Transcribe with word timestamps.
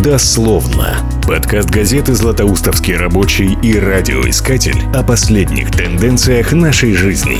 Дословно. 0.00 0.96
Подкаст 1.26 1.68
газеты 1.68 2.14
«Златоустовский 2.14 2.96
рабочий» 2.96 3.58
и 3.62 3.78
радиоискатель 3.78 4.86
о 4.94 5.02
последних 5.02 5.70
тенденциях 5.70 6.54
нашей 6.54 6.94
жизни. 6.94 7.36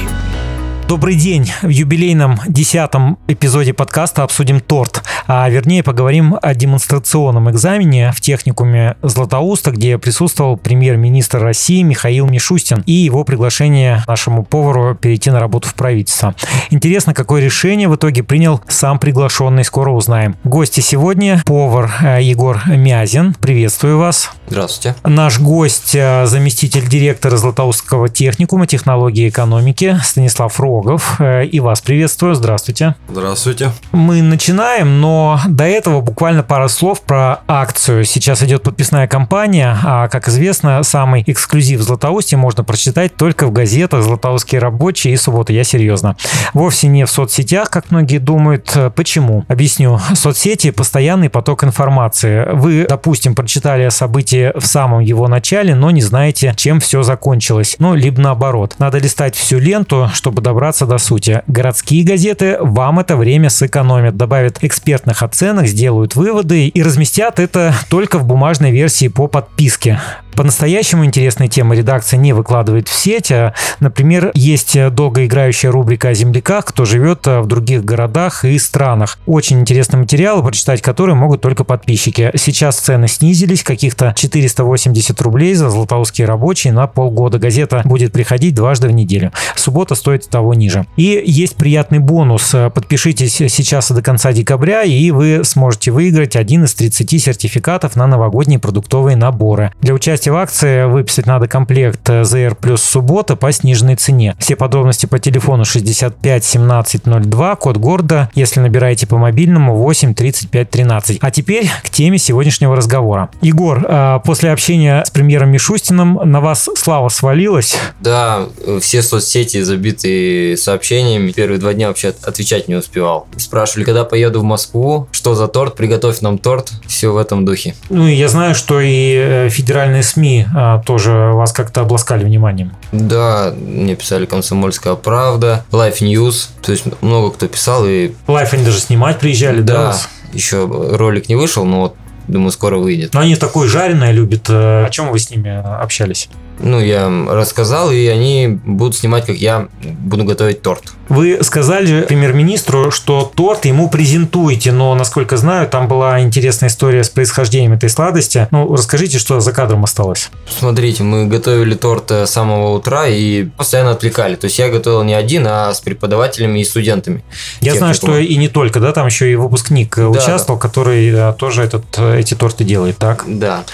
Добрый 0.92 1.14
день. 1.14 1.50
В 1.62 1.70
юбилейном 1.70 2.38
десятом 2.46 3.16
эпизоде 3.26 3.72
подкаста 3.72 4.24
обсудим 4.24 4.60
торт, 4.60 5.02
а 5.26 5.48
вернее 5.48 5.82
поговорим 5.82 6.36
о 6.42 6.54
демонстрационном 6.54 7.50
экзамене 7.50 8.12
в 8.12 8.20
техникуме 8.20 8.96
Златоуста, 9.00 9.70
где 9.70 9.96
присутствовал 9.96 10.58
премьер-министр 10.58 11.38
России 11.38 11.80
Михаил 11.80 12.26
Мишустин 12.26 12.82
и 12.84 12.92
его 12.92 13.24
приглашение 13.24 14.04
нашему 14.06 14.44
повару 14.44 14.94
перейти 14.94 15.30
на 15.30 15.40
работу 15.40 15.66
в 15.66 15.74
правительство. 15.74 16.34
Интересно, 16.68 17.14
какое 17.14 17.40
решение 17.40 17.88
в 17.88 17.96
итоге 17.96 18.22
принял 18.22 18.60
сам 18.68 18.98
приглашенный, 18.98 19.64
скоро 19.64 19.92
узнаем. 19.92 20.36
Гости 20.44 20.80
сегодня 20.80 21.42
повар 21.46 21.90
э, 22.02 22.22
Егор 22.22 22.60
Мязин. 22.66 23.32
Приветствую 23.40 23.96
вас. 23.96 24.30
Здравствуйте. 24.46 24.94
Наш 25.04 25.40
гость, 25.40 25.94
э, 25.94 26.26
заместитель 26.26 26.86
директора 26.86 27.38
Златоустского 27.38 28.10
техникума 28.10 28.66
технологии 28.66 29.24
и 29.24 29.28
экономики 29.30 29.98
Станислав 30.04 30.60
Рог 30.60 30.81
Рогов. 30.82 31.20
Э, 31.20 31.44
и 31.44 31.60
вас 31.60 31.80
приветствую. 31.80 32.34
Здравствуйте. 32.34 32.96
Здравствуйте. 33.08 33.70
Мы 33.92 34.20
начинаем, 34.20 35.00
но 35.00 35.40
до 35.46 35.64
этого 35.64 36.00
буквально 36.00 36.42
пара 36.42 36.68
слов 36.68 37.02
про 37.02 37.40
акцию. 37.46 38.04
Сейчас 38.04 38.42
идет 38.42 38.62
подписная 38.64 39.06
кампания, 39.06 39.78
а, 39.84 40.08
как 40.08 40.28
известно, 40.28 40.82
самый 40.82 41.22
эксклюзив 41.26 41.80
в 41.80 41.82
Златоусте 41.82 42.36
можно 42.36 42.64
прочитать 42.64 43.16
только 43.16 43.46
в 43.46 43.52
газетах 43.52 44.02
«Златоустские 44.02 44.60
рабочие» 44.60 45.14
и 45.14 45.16
«Суббота». 45.16 45.52
Я 45.52 45.64
серьезно. 45.64 46.16
Вовсе 46.52 46.88
не 46.88 47.04
в 47.04 47.10
соцсетях, 47.10 47.70
как 47.70 47.90
многие 47.90 48.18
думают. 48.18 48.76
Почему? 48.96 49.44
Объясню. 49.48 50.00
Соцсети– 50.14 50.70
постоянный 50.72 51.30
поток 51.30 51.64
информации. 51.64 52.48
Вы, 52.52 52.86
допустим, 52.88 53.34
прочитали 53.34 53.84
о 53.84 53.90
событии 53.90 54.52
в 54.58 54.66
самом 54.66 55.00
его 55.00 55.28
начале, 55.28 55.74
но 55.74 55.90
не 55.90 56.02
знаете, 56.02 56.52
чем 56.56 56.80
все 56.80 57.02
закончилось. 57.02 57.76
Ну, 57.78 57.94
либо 57.94 58.20
наоборот. 58.20 58.76
Надо 58.78 58.98
листать 58.98 59.36
всю 59.36 59.58
ленту, 59.58 60.10
чтобы 60.12 60.42
добраться 60.42 60.61
добраться 60.62 60.86
до 60.86 60.98
сути. 60.98 61.42
Городские 61.48 62.04
газеты 62.04 62.56
вам 62.60 63.00
это 63.00 63.16
время 63.16 63.50
сэкономят, 63.50 64.16
добавят 64.16 64.58
экспертных 64.60 65.24
оценок, 65.24 65.66
сделают 65.66 66.14
выводы 66.14 66.68
и 66.68 66.82
разместят 66.84 67.40
это 67.40 67.74
только 67.88 68.20
в 68.20 68.24
бумажной 68.24 68.70
версии 68.70 69.08
по 69.08 69.26
подписке. 69.26 69.98
По-настоящему 70.34 71.04
интересные 71.04 71.48
темы 71.48 71.76
редакция 71.76 72.18
не 72.18 72.32
выкладывает 72.32 72.88
в 72.88 72.94
сеть. 72.94 73.30
А, 73.30 73.54
например, 73.80 74.30
есть 74.34 74.76
долгоиграющая 74.94 75.70
рубрика 75.70 76.08
о 76.08 76.14
земляках, 76.14 76.64
кто 76.66 76.84
живет 76.84 77.26
а, 77.26 77.42
в 77.42 77.46
других 77.46 77.84
городах 77.84 78.44
и 78.44 78.58
странах. 78.58 79.18
Очень 79.26 79.60
интересный 79.60 79.98
материал, 79.98 80.42
прочитать 80.42 80.80
который 80.80 81.14
могут 81.14 81.42
только 81.42 81.64
подписчики. 81.64 82.30
Сейчас 82.34 82.78
цены 82.78 83.08
снизились, 83.08 83.62
каких-то 83.62 84.14
480 84.16 85.20
рублей 85.20 85.54
за 85.54 85.68
златоустские 85.68 86.26
рабочие 86.26 86.72
на 86.72 86.86
полгода. 86.86 87.38
Газета 87.38 87.82
будет 87.84 88.12
приходить 88.12 88.54
дважды 88.54 88.88
в 88.88 88.92
неделю. 88.92 89.32
Суббота 89.54 89.94
стоит 89.94 90.28
того 90.28 90.51
ниже. 90.52 90.86
И 90.96 91.22
есть 91.24 91.56
приятный 91.56 91.98
бонус. 91.98 92.54
Подпишитесь 92.74 93.34
сейчас 93.34 93.90
до 93.90 94.02
конца 94.02 94.32
декабря, 94.32 94.82
и 94.82 95.10
вы 95.10 95.42
сможете 95.44 95.90
выиграть 95.90 96.36
один 96.36 96.64
из 96.64 96.74
30 96.74 97.22
сертификатов 97.22 97.96
на 97.96 98.06
новогодние 98.06 98.58
продуктовые 98.58 99.16
наборы. 99.16 99.72
Для 99.80 99.94
участия 99.94 100.32
в 100.32 100.36
акции 100.36 100.84
выписать 100.84 101.26
надо 101.26 101.48
комплект 101.48 102.08
ZR 102.08 102.54
плюс 102.54 102.82
суббота 102.82 103.36
по 103.36 103.52
сниженной 103.52 103.96
цене. 103.96 104.34
Все 104.38 104.56
подробности 104.56 105.06
по 105.06 105.18
телефону 105.18 105.64
65 105.64 106.44
17 106.44 107.02
02, 107.04 107.56
код 107.56 107.76
города, 107.76 108.30
если 108.34 108.60
набираете 108.60 109.06
по 109.06 109.18
мобильному 109.18 109.76
8 109.76 110.14
35 110.14 110.70
13. 110.70 111.18
А 111.20 111.30
теперь 111.30 111.70
к 111.82 111.90
теме 111.90 112.18
сегодняшнего 112.18 112.76
разговора. 112.76 113.30
Егор, 113.40 113.84
а, 113.88 114.18
после 114.20 114.50
общения 114.50 115.04
с 115.04 115.10
премьером 115.10 115.50
Мишустиным 115.50 116.18
на 116.24 116.40
вас 116.40 116.68
слава 116.76 117.08
свалилась? 117.08 117.76
Да, 118.00 118.46
все 118.80 119.02
соцсети 119.02 119.60
забиты 119.62 120.41
сообщениями. 120.56 121.32
Первые 121.32 121.58
два 121.58 121.72
дня 121.74 121.88
вообще 121.88 122.14
отвечать 122.22 122.68
не 122.68 122.74
успевал. 122.74 123.26
Спрашивали, 123.36 123.84
когда 123.84 124.04
поеду 124.04 124.40
в 124.40 124.44
Москву, 124.44 125.08
что 125.12 125.34
за 125.34 125.48
торт, 125.48 125.76
приготовь 125.76 126.20
нам 126.20 126.38
торт. 126.38 126.72
Все 126.86 127.12
в 127.12 127.16
этом 127.16 127.44
духе. 127.44 127.74
Ну, 127.90 128.06
я 128.06 128.28
знаю, 128.28 128.54
что 128.54 128.80
и 128.80 129.14
э, 129.16 129.48
федеральные 129.50 130.02
СМИ 130.02 130.46
а, 130.54 130.82
тоже 130.82 131.12
вас 131.12 131.52
как-то 131.52 131.82
обласкали 131.82 132.24
вниманием. 132.24 132.72
Да, 132.92 133.52
мне 133.56 133.94
писали 133.96 134.26
«Комсомольская 134.26 134.94
правда», 134.94 135.64
Life 135.70 136.00
News, 136.00 136.48
то 136.62 136.72
есть 136.72 136.84
много 137.00 137.30
кто 137.30 137.48
писал. 137.48 137.86
И... 137.86 138.12
Life 138.26 138.48
они 138.52 138.64
даже 138.64 138.80
снимать 138.80 139.18
приезжали, 139.18 139.60
да? 139.62 139.92
Да, 139.92 139.96
еще 140.32 140.66
ролик 140.66 141.28
не 141.28 141.36
вышел, 141.36 141.64
но 141.64 141.80
вот 141.80 141.96
думаю, 142.28 142.50
скоро 142.50 142.78
выйдет. 142.78 143.14
Но 143.14 143.20
они 143.20 143.36
такое 143.36 143.68
жареное 143.68 144.12
любят. 144.12 144.48
Э, 144.48 144.86
о 144.86 144.90
чем 144.90 145.10
вы 145.10 145.18
с 145.18 145.30
ними 145.30 145.50
общались? 145.80 146.28
Ну, 146.62 146.80
я 146.80 147.10
рассказал, 147.28 147.90
и 147.90 148.06
они 148.06 148.58
будут 148.64 148.96
снимать, 148.96 149.26
как 149.26 149.36
я 149.36 149.68
буду 149.82 150.24
готовить 150.24 150.62
торт. 150.62 150.92
Вы 151.08 151.40
сказали 151.42 152.02
премьер-министру, 152.02 152.90
что 152.90 153.30
торт 153.34 153.64
ему 153.66 153.90
презентуете, 153.90 154.72
но, 154.72 154.94
насколько 154.94 155.36
знаю, 155.36 155.68
там 155.68 155.88
была 155.88 156.20
интересная 156.20 156.70
история 156.70 157.04
с 157.04 157.10
происхождением 157.10 157.72
этой 157.72 157.90
сладости. 157.90 158.48
Ну, 158.50 158.74
расскажите, 158.74 159.18
что 159.18 159.40
за 159.40 159.52
кадром 159.52 159.84
осталось. 159.84 160.30
Смотрите, 160.48 161.02
мы 161.02 161.26
готовили 161.26 161.74
торт 161.74 162.10
с 162.10 162.30
самого 162.30 162.74
утра 162.76 163.08
и 163.08 163.44
постоянно 163.44 163.90
отвлекали. 163.90 164.36
То 164.36 164.46
есть 164.46 164.58
я 164.58 164.70
готовил 164.70 165.02
не 165.02 165.14
один, 165.14 165.46
а 165.46 165.74
с 165.74 165.80
преподавателями 165.80 166.60
и 166.60 166.64
студентами. 166.64 167.22
Я 167.60 167.74
знаю, 167.74 167.94
что 167.94 168.16
и 168.16 168.36
не 168.36 168.48
только, 168.48 168.80
да, 168.80 168.92
там 168.92 169.06
еще 169.06 169.30
и 169.30 169.34
выпускник 169.34 169.96
да, 169.96 170.08
участвовал, 170.08 170.58
да. 170.58 170.68
который 170.68 171.32
тоже 171.34 171.62
этот, 171.62 171.98
эти 171.98 172.34
торты 172.34 172.64
делает, 172.64 172.96
так? 172.98 173.24
Да. 173.26 173.64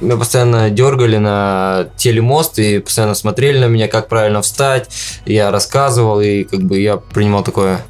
Меня 0.00 0.16
постоянно 0.16 0.70
дергали 0.70 1.18
на 1.18 1.88
телемост 1.96 2.58
и 2.58 2.78
постоянно 2.78 3.14
смотрели 3.14 3.58
на 3.58 3.66
меня, 3.66 3.86
как 3.88 4.08
правильно 4.08 4.40
встать. 4.40 4.88
Я 5.26 5.50
рассказывал, 5.50 6.20
и 6.20 6.44
как 6.44 6.60
бы 6.62 6.78
я 6.78 6.96
принимал 6.96 7.44
такое. 7.44 7.80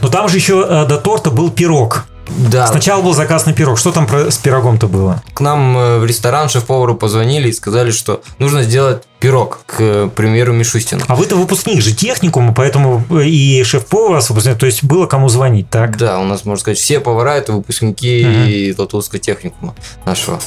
Но 0.00 0.08
там 0.08 0.28
же 0.28 0.36
еще 0.36 0.64
э, 0.68 0.86
до 0.86 0.98
торта 0.98 1.30
был 1.30 1.50
пирог. 1.50 2.06
Да. 2.36 2.66
Сначала 2.66 3.02
был 3.02 3.14
заказ 3.14 3.46
на 3.46 3.52
пирог. 3.52 3.78
Что 3.78 3.92
там 3.92 4.08
с 4.08 4.36
пирогом-то 4.36 4.86
было? 4.86 5.22
К 5.34 5.40
нам 5.40 5.76
э, 5.76 5.98
в 5.98 6.04
ресторан 6.04 6.48
шеф-повару 6.48 6.94
позвонили 6.94 7.48
и 7.48 7.52
сказали, 7.52 7.90
что 7.90 8.22
нужно 8.38 8.62
сделать 8.62 9.02
пирог 9.18 9.60
к 9.66 10.08
премьеру 10.14 10.52
Мишустину. 10.52 11.02
А 11.08 11.16
вы-то 11.16 11.36
выпускник 11.36 11.80
же 11.80 11.94
техникума, 11.94 12.52
поэтому 12.54 13.02
и 13.22 13.62
шеф-повар 13.64 14.22
выпускник, 14.28 14.58
то 14.58 14.66
есть 14.66 14.84
было 14.84 15.06
кому 15.06 15.28
звонить, 15.28 15.70
так? 15.70 15.96
Да, 15.96 16.20
у 16.20 16.24
нас, 16.24 16.44
можно 16.44 16.60
сказать, 16.60 16.78
все 16.78 17.00
повара 17.00 17.36
это 17.36 17.52
выпускники 17.52 18.74
угу. 18.74 18.82
Латвийского 18.82 19.18
техникума 19.18 19.74
нашего. 20.04 20.38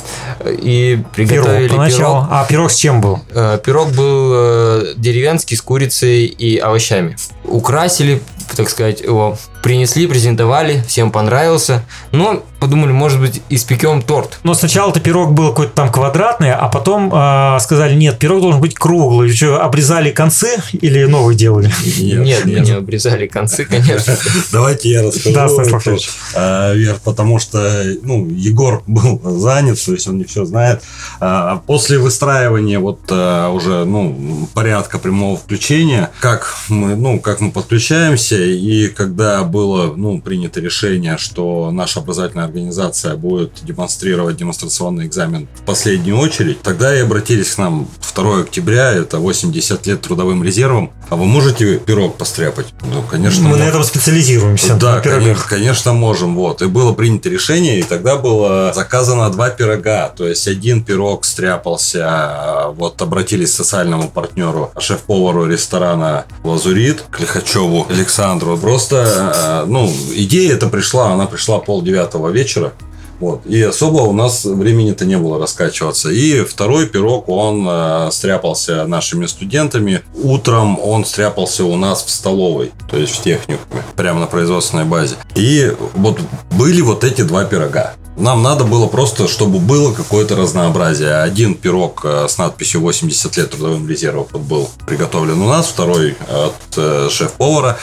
И 0.45 1.01
приготовили 1.15 1.67
пирог. 1.67 1.77
Поначалу. 1.77 2.15
пирог. 2.21 2.27
А 2.31 2.45
пирог 2.45 2.71
с 2.71 2.75
чем 2.75 3.01
был? 3.01 3.19
Э, 3.31 3.59
пирог 3.63 3.89
был 3.89 4.31
э, 4.33 4.93
деревенский 4.97 5.57
с 5.57 5.61
курицей 5.61 6.25
и 6.25 6.57
овощами. 6.57 7.17
Украсили, 7.45 8.21
так 8.55 8.69
сказать, 8.69 9.01
его 9.01 9.37
принесли, 9.61 10.07
презентовали, 10.07 10.83
всем 10.87 11.11
понравился. 11.11 11.83
Но 12.11 12.43
подумали, 12.59 12.91
может 12.91 13.19
быть, 13.19 13.41
испекем 13.49 14.01
торт. 14.01 14.39
Но 14.43 14.53
сначала-то 14.53 14.99
пирог 14.99 15.33
был 15.33 15.49
какой-то 15.49 15.73
там 15.73 15.91
квадратный, 15.91 16.53
а 16.53 16.67
потом 16.67 17.11
э, 17.13 17.57
сказали, 17.61 17.95
нет, 17.95 18.19
пирог 18.19 18.41
должен 18.41 18.61
быть 18.61 18.75
круглый. 18.75 19.31
Что, 19.31 19.61
обрезали 19.61 20.11
концы 20.11 20.57
или 20.73 21.05
новый 21.05 21.35
делали? 21.35 21.71
Нет, 21.97 22.45
нет, 22.45 22.65
не 22.65 22.71
обрезали 22.71 23.27
концы, 23.27 23.65
конечно. 23.65 24.15
Давайте 24.51 24.89
я 24.89 25.03
расскажу. 25.03 25.35
Да, 25.35 25.49
Станислав 25.49 25.87
а, 26.35 26.73
Вер, 26.73 26.97
потому 27.03 27.39
что, 27.39 27.83
ну, 28.03 28.27
Егор 28.29 28.83
был 28.87 29.21
занят, 29.39 29.83
то 29.83 29.93
есть 29.93 30.07
он 30.07 30.17
не 30.17 30.25
все 30.25 30.45
знает. 30.45 30.83
А, 31.19 31.61
после 31.65 31.97
выстраивания 31.97 32.79
вот 32.79 32.99
уже, 33.09 33.85
ну, 33.85 34.47
порядка 34.53 34.99
прямого 34.99 35.37
включения, 35.37 36.11
как 36.19 36.55
мы, 36.67 36.95
ну, 36.95 37.19
как 37.19 37.39
мы 37.39 37.51
подключаемся, 37.51 38.35
и 38.35 38.87
когда 38.87 39.43
было, 39.49 39.93
ну, 39.95 40.21
принято 40.21 40.59
решение, 40.59 41.17
что 41.17 41.71
наша 41.71 41.99
образовательная 41.99 42.45
организация 42.45 43.15
будет 43.15 43.59
демонстрировать 43.63 44.37
демонстрационный 44.37 45.07
экзамен 45.07 45.47
в 45.55 45.63
последнюю 45.63 46.17
очередь, 46.17 46.61
тогда 46.61 46.95
и 46.95 47.01
обратились 47.01 47.55
к 47.55 47.57
нам 47.57 47.87
2 48.15 48.41
октября, 48.41 48.91
это 48.91 49.19
80 49.19 49.87
лет 49.87 50.01
трудовым 50.01 50.43
резервом. 50.43 50.91
А 51.09 51.15
вы 51.15 51.25
можете 51.25 51.79
пирог 51.79 52.17
постряпать? 52.17 52.67
Ну, 52.81 53.01
конечно. 53.01 53.43
Мы 53.43 53.49
можем. 53.49 53.65
на 53.65 53.69
этом 53.69 53.83
специализируемся. 53.83 54.75
Да, 54.75 54.99
конечно, 54.99 55.43
конечно, 55.47 55.93
можем. 55.93 56.35
Вот. 56.35 56.61
И 56.61 56.67
было 56.67 56.93
принято 56.93 57.29
решение, 57.29 57.79
и 57.79 57.83
тогда 57.83 58.17
было 58.17 58.71
заказано 58.73 59.29
два 59.29 59.49
пирога. 59.49 60.09
То 60.09 60.27
есть 60.27 60.47
один 60.47 60.83
пирог 60.83 61.25
стряпался, 61.25 62.67
вот 62.75 63.01
обратились 63.01 63.51
к 63.51 63.55
социальному 63.55 64.09
партнеру, 64.09 64.71
шеф-повару 64.79 65.45
ресторана 65.45 66.25
Лазурит, 66.43 67.03
Клихачеву 67.11 67.87
Александру. 67.89 68.57
Просто, 68.57 69.33
а, 69.39 69.65
ну, 69.65 69.91
идея 70.13 70.53
эта 70.53 70.67
пришла, 70.67 71.13
она 71.13 71.25
пришла 71.25 71.59
пол 71.59 71.81
девятого 71.81 72.29
вечера. 72.29 72.73
Вот. 73.19 73.45
И 73.45 73.61
особо 73.61 74.01
у 74.01 74.13
нас 74.13 74.45
времени-то 74.45 75.05
не 75.05 75.17
было 75.17 75.39
раскачиваться. 75.39 76.09
И 76.09 76.43
второй 76.43 76.87
пирог, 76.87 77.27
он 77.27 77.65
э, 77.69 78.09
стряпался 78.11 78.85
нашими 78.85 79.25
студентами. 79.25 80.01
Утром 80.15 80.79
он 80.79 81.05
стряпался 81.05 81.65
у 81.65 81.75
нас 81.75 82.03
в 82.03 82.09
столовой, 82.09 82.71
то 82.89 82.97
есть 82.97 83.15
в 83.15 83.21
техникуме, 83.21 83.83
прямо 83.95 84.21
на 84.21 84.27
производственной 84.27 84.85
базе. 84.85 85.15
И 85.35 85.73
вот 85.95 86.19
были 86.51 86.81
вот 86.81 87.03
эти 87.03 87.21
два 87.21 87.43
пирога. 87.43 87.95
нам 88.15 88.41
надо 88.41 88.63
было 88.63 88.87
просто, 88.87 89.27
чтобы 89.27 89.59
было 89.59 89.93
какое-то 89.93 90.37
разнообразие. 90.37 91.15
Один 91.15 91.55
пирог 91.55 92.01
э, 92.05 92.27
с 92.29 92.37
надписью 92.37 92.79
80 92.79 93.35
лет 93.35 93.49
трудовым 93.51 93.89
резервом 93.89 94.27
был 94.33 94.69
приготовлен 94.87 95.41
у 95.41 95.49
нас, 95.49 95.67
второй 95.67 96.15
от 96.29 96.77
э, 96.77 97.09
шеф-повара. 97.11 97.77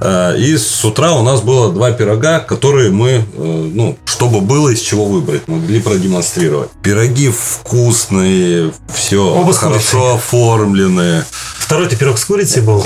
Э, 0.00 0.36
и 0.38 0.56
с 0.56 0.84
утра 0.84 1.12
у 1.12 1.22
нас 1.22 1.40
было 1.40 1.72
два 1.72 1.92
пирога, 1.92 2.40
которые 2.40 2.90
мы, 2.90 3.24
ну, 3.36 3.96
чтобы 4.04 4.40
было 4.40 4.70
из 4.70 4.80
чего 4.80 5.06
выбрать, 5.06 5.46
могли 5.48 5.80
продемонстрировать. 5.80 6.70
Пироги 6.82 7.30
вкусные, 7.30 8.72
все 8.94 9.24
Оба 9.24 9.52
хорошо 9.52 10.14
оформленные. 10.14 11.24
Второй-то 11.66 11.96
пирог 11.96 12.16
с 12.16 12.24
курицей 12.24 12.62
был? 12.62 12.84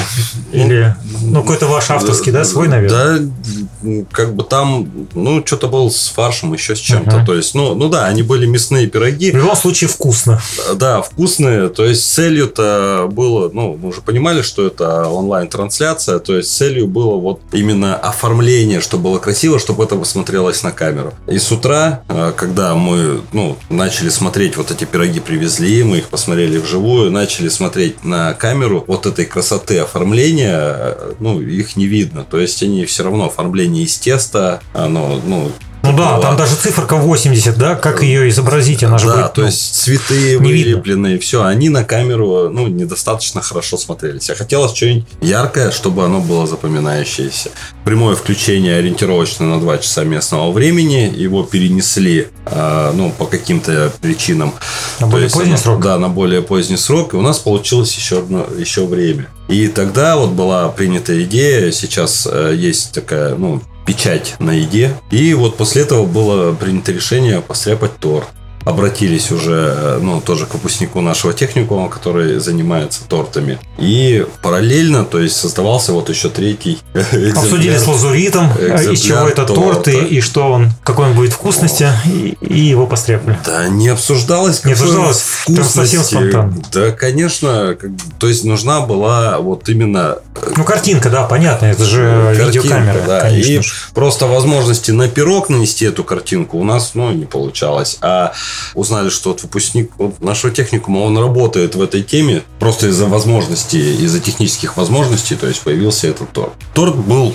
Или, 0.52 0.96
ну, 1.20 1.42
какой-то 1.42 1.66
ваш 1.66 1.90
авторский, 1.90 2.32
да, 2.32 2.44
свой, 2.44 2.66
наверное? 2.66 3.18
Да, 3.18 4.04
как 4.10 4.34
бы 4.34 4.42
там, 4.42 4.88
ну, 5.14 5.44
что-то 5.44 5.68
был 5.68 5.90
с 5.90 6.08
фаршем, 6.08 6.54
еще 6.54 6.74
с 6.74 6.78
чем-то. 6.78 7.16
Ага. 7.16 7.26
То 7.26 7.34
есть, 7.34 7.54
ну, 7.54 7.74
ну 7.74 7.90
да, 7.90 8.06
они 8.06 8.22
были 8.22 8.46
мясные 8.46 8.86
пироги. 8.86 9.32
В 9.32 9.36
любом 9.36 9.54
случае 9.54 9.88
вкусно. 9.88 10.40
Да, 10.76 11.02
вкусные. 11.02 11.68
То 11.68 11.84
есть, 11.84 12.10
целью-то 12.10 13.06
было, 13.12 13.50
ну, 13.52 13.78
мы 13.80 13.90
уже 13.90 14.00
понимали, 14.00 14.40
что 14.40 14.66
это 14.66 15.08
онлайн-трансляция. 15.08 16.18
То 16.18 16.38
есть, 16.38 16.50
целью 16.50 16.86
было 16.86 17.16
вот 17.16 17.42
именно 17.52 17.96
оформление, 17.96 18.80
чтобы 18.80 19.10
было 19.10 19.18
красиво, 19.18 19.58
чтобы 19.58 19.84
это 19.84 20.02
смотрелось 20.04 20.62
на 20.62 20.72
камеру. 20.72 21.12
И 21.26 21.38
с 21.38 21.52
утра, 21.52 22.00
э, 22.08 22.32
когда 22.34 22.74
мы, 22.74 23.20
ну, 23.32 23.58
начали 23.68 24.08
смотреть, 24.08 24.56
вот 24.56 24.70
эти 24.70 24.84
пироги 24.84 25.20
привезли, 25.20 25.82
мы 25.82 25.98
их 25.98 26.08
посмотрели 26.08 26.56
вживую, 26.56 27.10
начали 27.10 27.50
смотреть 27.50 28.04
на 28.04 28.32
камеру, 28.32 28.69
вот 28.78 29.06
этой 29.06 29.26
красоты 29.26 29.78
оформления, 29.78 30.58
э, 30.58 31.12
ну, 31.20 31.40
их 31.40 31.76
не 31.76 31.86
видно. 31.86 32.24
То 32.24 32.38
есть, 32.38 32.62
они 32.62 32.84
все 32.84 33.04
равно 33.04 33.26
оформление 33.26 33.84
из 33.84 33.98
теста, 33.98 34.62
оно, 34.72 35.20
ну, 35.24 35.50
ну 35.82 35.96
да, 35.96 36.18
там 36.18 36.36
даже 36.36 36.56
циферка 36.56 36.96
80, 36.96 37.56
да, 37.56 37.74
как 37.74 38.02
ее 38.02 38.28
изобразить, 38.28 38.84
она 38.84 38.98
же 38.98 39.06
да, 39.06 39.16
будет, 39.16 39.32
то 39.32 39.40
ну, 39.40 39.46
есть 39.46 39.74
цветы 39.74 40.38
вылепленные, 40.38 41.18
все, 41.18 41.42
они 41.44 41.68
на 41.68 41.84
камеру, 41.84 42.50
ну, 42.50 42.66
недостаточно 42.66 43.40
хорошо 43.40 43.78
смотрелись. 43.78 44.28
А 44.30 44.34
хотелось 44.34 44.74
что-нибудь 44.74 45.06
яркое, 45.20 45.70
чтобы 45.70 46.04
оно 46.04 46.20
было 46.20 46.46
запоминающееся. 46.46 47.50
Прямое 47.84 48.14
включение 48.14 48.76
ориентировочно 48.76 49.46
на 49.46 49.60
2 49.60 49.78
часа 49.78 50.04
местного 50.04 50.52
времени, 50.52 51.12
его 51.16 51.44
перенесли, 51.44 52.28
э, 52.44 52.92
ну, 52.94 53.10
по 53.10 53.24
каким-то 53.24 53.90
причинам. 54.00 54.54
На 55.00 55.06
более 55.06 55.24
есть, 55.24 55.34
поздний 55.34 55.56
срок? 55.56 55.80
Да, 55.80 55.98
на 55.98 56.08
более 56.08 56.42
поздний 56.42 56.76
срок, 56.76 57.14
и 57.14 57.16
у 57.16 57.22
нас 57.22 57.38
получилось 57.38 57.94
еще, 57.96 58.18
одно, 58.18 58.46
еще 58.56 58.84
время. 58.84 59.28
И 59.48 59.66
тогда 59.66 60.16
вот 60.16 60.30
была 60.30 60.68
принята 60.68 61.20
идея, 61.24 61.72
сейчас 61.72 62.28
э, 62.30 62.54
есть 62.54 62.92
такая, 62.92 63.34
ну, 63.34 63.62
печать 63.90 64.36
на 64.38 64.52
еде. 64.52 64.92
И 65.10 65.34
вот 65.34 65.56
после 65.56 65.82
этого 65.82 66.06
было 66.06 66.54
принято 66.54 66.92
решение 66.92 67.40
постряпать 67.40 67.98
торт 67.98 68.28
обратились 68.64 69.30
уже, 69.30 69.74
э, 69.76 69.98
ну, 70.02 70.20
тоже 70.20 70.46
к 70.46 70.54
выпускнику 70.54 71.00
нашего 71.00 71.32
техникума, 71.32 71.88
который 71.88 72.38
занимается 72.38 73.02
тортами. 73.08 73.58
И 73.78 74.26
параллельно, 74.42 75.04
то 75.04 75.18
есть, 75.18 75.36
создавался 75.36 75.92
вот 75.92 76.08
еще 76.10 76.28
третий 76.28 76.78
Обсудили 76.92 77.76
с 77.76 77.86
лазуритом, 77.86 78.52
э, 78.58 78.92
из 78.92 79.00
чего 79.00 79.28
это 79.28 79.46
торт, 79.46 79.88
и, 79.88 79.98
и 79.98 80.20
что 80.20 80.50
он, 80.52 80.72
какой 80.84 81.06
он 81.06 81.14
будет 81.14 81.32
вкусности, 81.32 81.88
и, 82.06 82.36
и 82.40 82.60
его 82.60 82.86
постряпали. 82.86 83.38
Да, 83.44 83.68
не 83.68 83.88
обсуждалось. 83.88 84.64
Не 84.64 84.72
обсуждалось, 84.72 85.22
прям 85.46 85.64
совсем 85.64 86.02
спонтанно. 86.02 86.54
Да, 86.72 86.90
конечно, 86.90 87.76
то 88.18 88.28
есть, 88.28 88.44
нужна 88.44 88.80
была 88.80 89.38
вот 89.38 89.68
именно... 89.68 90.18
Э, 90.36 90.52
ну, 90.56 90.64
картинка, 90.64 91.08
да, 91.08 91.24
понятно, 91.24 91.66
это 91.66 91.84
же 91.84 92.34
картинка, 92.36 92.46
видеокамера, 92.46 93.02
да, 93.06 93.20
конечно. 93.20 93.50
И 93.50 93.60
просто 93.94 94.26
возможности 94.26 94.90
на 94.90 95.08
пирог 95.08 95.48
нанести 95.48 95.86
эту 95.86 96.04
картинку 96.04 96.58
у 96.58 96.64
нас, 96.64 96.92
ну, 96.94 97.10
не 97.12 97.24
получалось. 97.24 97.96
А 98.00 98.32
узнали, 98.74 99.08
что 99.08 99.30
вот 99.30 99.42
выпускник 99.42 99.92
вот 99.98 100.20
нашего 100.20 100.52
техникума, 100.52 100.98
он 100.98 101.18
работает 101.18 101.74
в 101.74 101.82
этой 101.82 102.02
теме 102.02 102.42
просто 102.58 102.88
из-за 102.88 103.06
возможностей, 103.06 103.96
из-за 104.04 104.20
технических 104.20 104.76
возможностей, 104.76 105.36
то 105.36 105.46
есть 105.46 105.60
появился 105.60 106.08
этот 106.08 106.32
торт. 106.32 106.52
Торт 106.74 106.96
был 106.96 107.34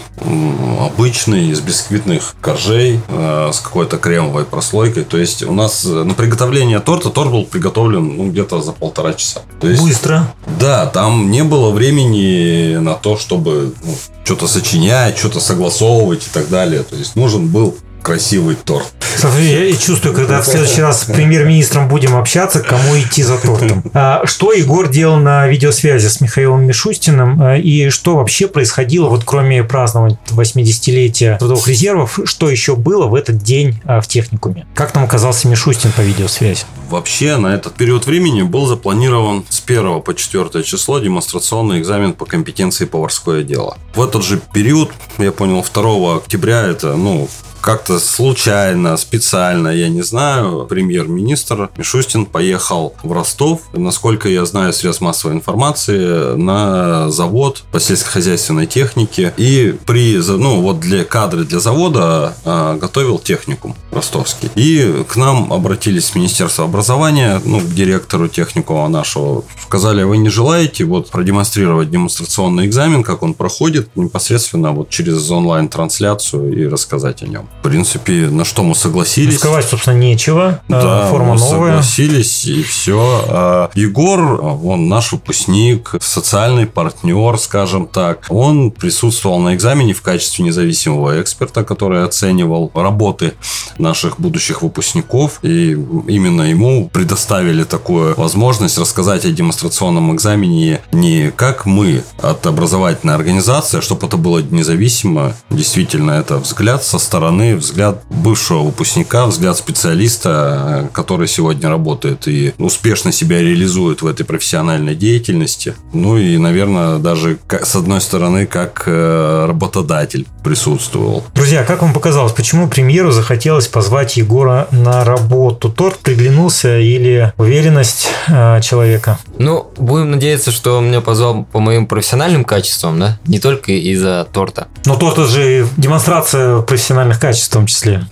обычный, 0.79 1.49
из 1.49 1.61
бисквитных 1.61 2.35
коржей, 2.41 2.99
э, 3.07 3.51
с 3.53 3.59
какой-то 3.59 3.97
кремовой 3.97 4.45
прослойкой. 4.45 5.03
То 5.03 5.17
есть 5.17 5.43
у 5.43 5.53
нас 5.53 5.83
на 5.83 6.13
приготовление 6.13 6.79
торта 6.79 7.09
торт 7.09 7.31
был 7.31 7.45
приготовлен 7.45 8.17
ну, 8.17 8.29
где-то 8.29 8.61
за 8.61 8.71
полтора 8.71 9.13
часа. 9.13 9.41
То 9.59 9.67
есть, 9.67 9.81
Быстро. 9.81 10.33
Да, 10.59 10.85
там 10.87 11.31
не 11.31 11.43
было 11.43 11.71
времени 11.71 12.77
на 12.77 12.95
то, 12.95 13.17
чтобы 13.17 13.73
ну, 13.83 13.95
что-то 14.23 14.47
сочинять, 14.47 15.17
что-то 15.17 15.39
согласовывать 15.39 16.25
и 16.25 16.29
так 16.31 16.49
далее. 16.49 16.83
То 16.83 16.95
есть 16.95 17.15
нужен 17.15 17.47
был 17.47 17.75
красивый 18.05 18.55
торт. 18.55 18.85
Смотри, 19.17 19.69
я 19.69 19.75
чувствую, 19.75 20.13
когда 20.13 20.41
в 20.41 20.45
следующий 20.45 20.81
раз 20.81 21.01
с 21.01 21.05
премьер-министром 21.05 21.87
будем 21.87 22.15
общаться, 22.15 22.61
кому 22.61 22.97
идти 22.99 23.23
за 23.23 23.37
тортом. 23.37 23.83
А, 23.95 24.23
что 24.25 24.51
Егор 24.51 24.89
делал 24.89 25.17
на 25.17 25.47
видеосвязи 25.47 26.07
с 26.07 26.19
Михаилом 26.19 26.65
Мишустиным 26.65 27.41
а, 27.41 27.57
и 27.57 27.89
что 27.89 28.17
вообще 28.17 28.47
происходило, 28.47 29.07
вот 29.07 29.23
кроме 29.23 29.63
празднования 29.63 30.19
80-летия 30.27 31.37
трудовых 31.37 31.67
резервов, 31.67 32.19
что 32.25 32.49
еще 32.49 32.75
было 32.75 33.07
в 33.07 33.15
этот 33.15 33.37
день 33.37 33.79
а, 33.85 34.01
в 34.01 34.07
техникуме? 34.07 34.67
Как 34.75 34.91
там 34.91 35.05
оказался 35.05 35.47
Мишустин 35.47 35.91
по 35.93 36.01
видеосвязи? 36.01 36.65
Вообще 36.89 37.37
на 37.37 37.55
этот 37.55 37.73
период 37.75 38.05
времени 38.05 38.41
был 38.41 38.67
запланирован 38.67 39.45
с 39.49 39.63
1 39.65 40.01
по 40.01 40.13
4 40.13 40.63
число 40.63 40.99
демонстрационный 40.99 41.79
экзамен 41.79 42.13
по 42.13 42.25
компетенции 42.25 42.85
поварское 42.85 43.43
дело. 43.43 43.77
В 43.95 44.03
этот 44.03 44.23
же 44.23 44.41
период, 44.53 44.91
я 45.17 45.31
понял, 45.31 45.65
2 45.73 46.17
октября 46.17 46.61
это, 46.63 46.95
ну, 46.95 47.29
как-то 47.65 47.97
случайно, 47.97 48.95
специально, 48.95 49.69
я 49.69 49.89
не 49.89 50.03
знаю, 50.03 50.67
премьер-министр 50.69 51.71
Мишустин 51.77 52.27
поехал 52.27 52.93
в 53.01 53.11
Ростов, 53.11 53.61
насколько 53.73 54.29
я 54.29 54.45
знаю, 54.45 54.71
средств 54.71 55.01
массовой 55.01 55.33
информации, 55.33 56.35
на 56.35 57.09
завод 57.09 57.63
по 57.71 57.79
сельскохозяйственной 57.79 58.67
технике. 58.67 59.33
И 59.37 59.75
при, 59.87 60.17
ну, 60.17 60.61
вот 60.61 60.79
для 60.79 61.03
кадры 61.05 61.43
для 61.43 61.59
завода 61.59 62.35
а, 62.45 62.77
готовил 62.77 63.17
техникум 63.17 63.75
ростовский. 63.91 64.51
И 64.53 65.03
к 65.07 65.15
нам 65.15 65.51
обратились 65.51 66.05
с 66.05 66.15
Министерства 66.15 66.65
образования, 66.65 67.41
ну, 67.43 67.61
к 67.61 67.73
директору 67.73 68.27
техникума 68.27 68.87
нашего. 68.89 69.43
Сказали, 69.63 70.03
вы 70.03 70.17
не 70.17 70.29
желаете 70.29 70.83
вот 70.83 71.09
продемонстрировать 71.09 71.89
демонстрационный 71.89 72.67
экзамен, 72.67 73.01
как 73.01 73.23
он 73.23 73.33
проходит, 73.33 73.89
непосредственно 73.95 74.71
вот 74.71 74.89
через 74.89 75.31
онлайн-трансляцию 75.31 76.53
и 76.53 76.67
рассказать 76.67 77.23
о 77.23 77.27
нем. 77.27 77.49
В 77.59 77.67
принципе, 77.67 78.27
на 78.29 78.45
что 78.45 78.63
мы 78.63 78.75
согласились. 78.75 79.39
Сказать, 79.39 79.65
собственно, 79.65 79.97
нечего. 79.97 80.61
Да, 80.67 81.07
Форма 81.07 81.33
мы 81.33 81.39
новая. 81.39 81.69
согласились, 81.71 82.45
и 82.45 82.61
все. 82.61 83.25
А 83.27 83.69
Егор, 83.73 84.39
он 84.63 84.87
наш 84.87 85.11
выпускник, 85.11 85.91
социальный 85.99 86.67
партнер, 86.67 87.37
скажем 87.39 87.87
так. 87.87 88.25
Он 88.29 88.69
присутствовал 88.69 89.39
на 89.39 89.55
экзамене 89.55 89.93
в 89.93 90.01
качестве 90.03 90.45
независимого 90.45 91.19
эксперта, 91.21 91.63
который 91.63 92.03
оценивал 92.03 92.71
работы 92.75 93.33
наших 93.79 94.19
будущих 94.19 94.61
выпускников. 94.61 95.39
И 95.41 95.71
именно 95.71 96.43
ему 96.43 96.87
предоставили 96.93 97.63
такую 97.63 98.13
возможность 98.15 98.77
рассказать 98.77 99.25
о 99.25 99.31
демонстрационном 99.31 100.13
экзамене 100.13 100.81
не 100.91 101.31
как 101.31 101.65
мы 101.65 102.03
от 102.21 102.45
образовательной 102.45 103.15
организации, 103.15 103.79
а 103.79 103.81
чтобы 103.81 104.05
это 104.05 104.17
было 104.17 104.39
независимо. 104.39 105.33
Действительно, 105.49 106.11
это 106.11 106.37
взгляд 106.37 106.83
со 106.83 106.99
стороны 106.99 107.44
стороны 107.45 107.55
взгляд 107.55 108.03
бывшего 108.09 108.63
выпускника, 108.63 109.25
взгляд 109.25 109.57
специалиста, 109.57 110.89
который 110.93 111.27
сегодня 111.27 111.69
работает 111.69 112.27
и 112.27 112.53
успешно 112.57 113.11
себя 113.11 113.41
реализует 113.41 114.01
в 114.01 114.07
этой 114.07 114.25
профессиональной 114.25 114.95
деятельности. 114.95 115.73
Ну 115.93 116.17
и, 116.17 116.37
наверное, 116.37 116.99
даже 116.99 117.37
с 117.49 117.75
одной 117.75 118.01
стороны, 118.01 118.45
как 118.45 118.83
э, 118.85 119.45
работодатель 119.47 120.27
присутствовал. 120.43 121.23
Друзья, 121.33 121.63
как 121.63 121.81
вам 121.81 121.93
показалось, 121.93 122.31
почему 122.31 122.67
премьеру 122.67 123.11
захотелось 123.11 123.67
позвать 123.67 124.17
Егора 124.17 124.67
на 124.71 125.03
работу? 125.03 125.69
Торт 125.69 125.97
приглянулся 125.99 126.77
или 126.77 127.33
уверенность 127.37 128.07
э, 128.27 128.61
человека? 128.61 129.17
Ну, 129.37 129.71
будем 129.77 130.11
надеяться, 130.11 130.51
что 130.51 130.77
он 130.77 130.87
меня 130.87 131.01
позвал 131.01 131.45
по 131.51 131.59
моим 131.59 131.87
профессиональным 131.87 132.43
качествам, 132.43 132.99
да? 132.99 133.17
Не 133.25 133.39
только 133.39 133.71
из-за 133.71 134.27
торта. 134.31 134.67
Но 134.85 134.95
торт 134.95 135.15
это 135.15 135.27
же 135.27 135.67
демонстрация 135.77 136.61
профессиональных 136.61 137.19
качеств 137.19 137.34
в 137.43 137.49
том 137.49 137.65
числе. 137.65 138.05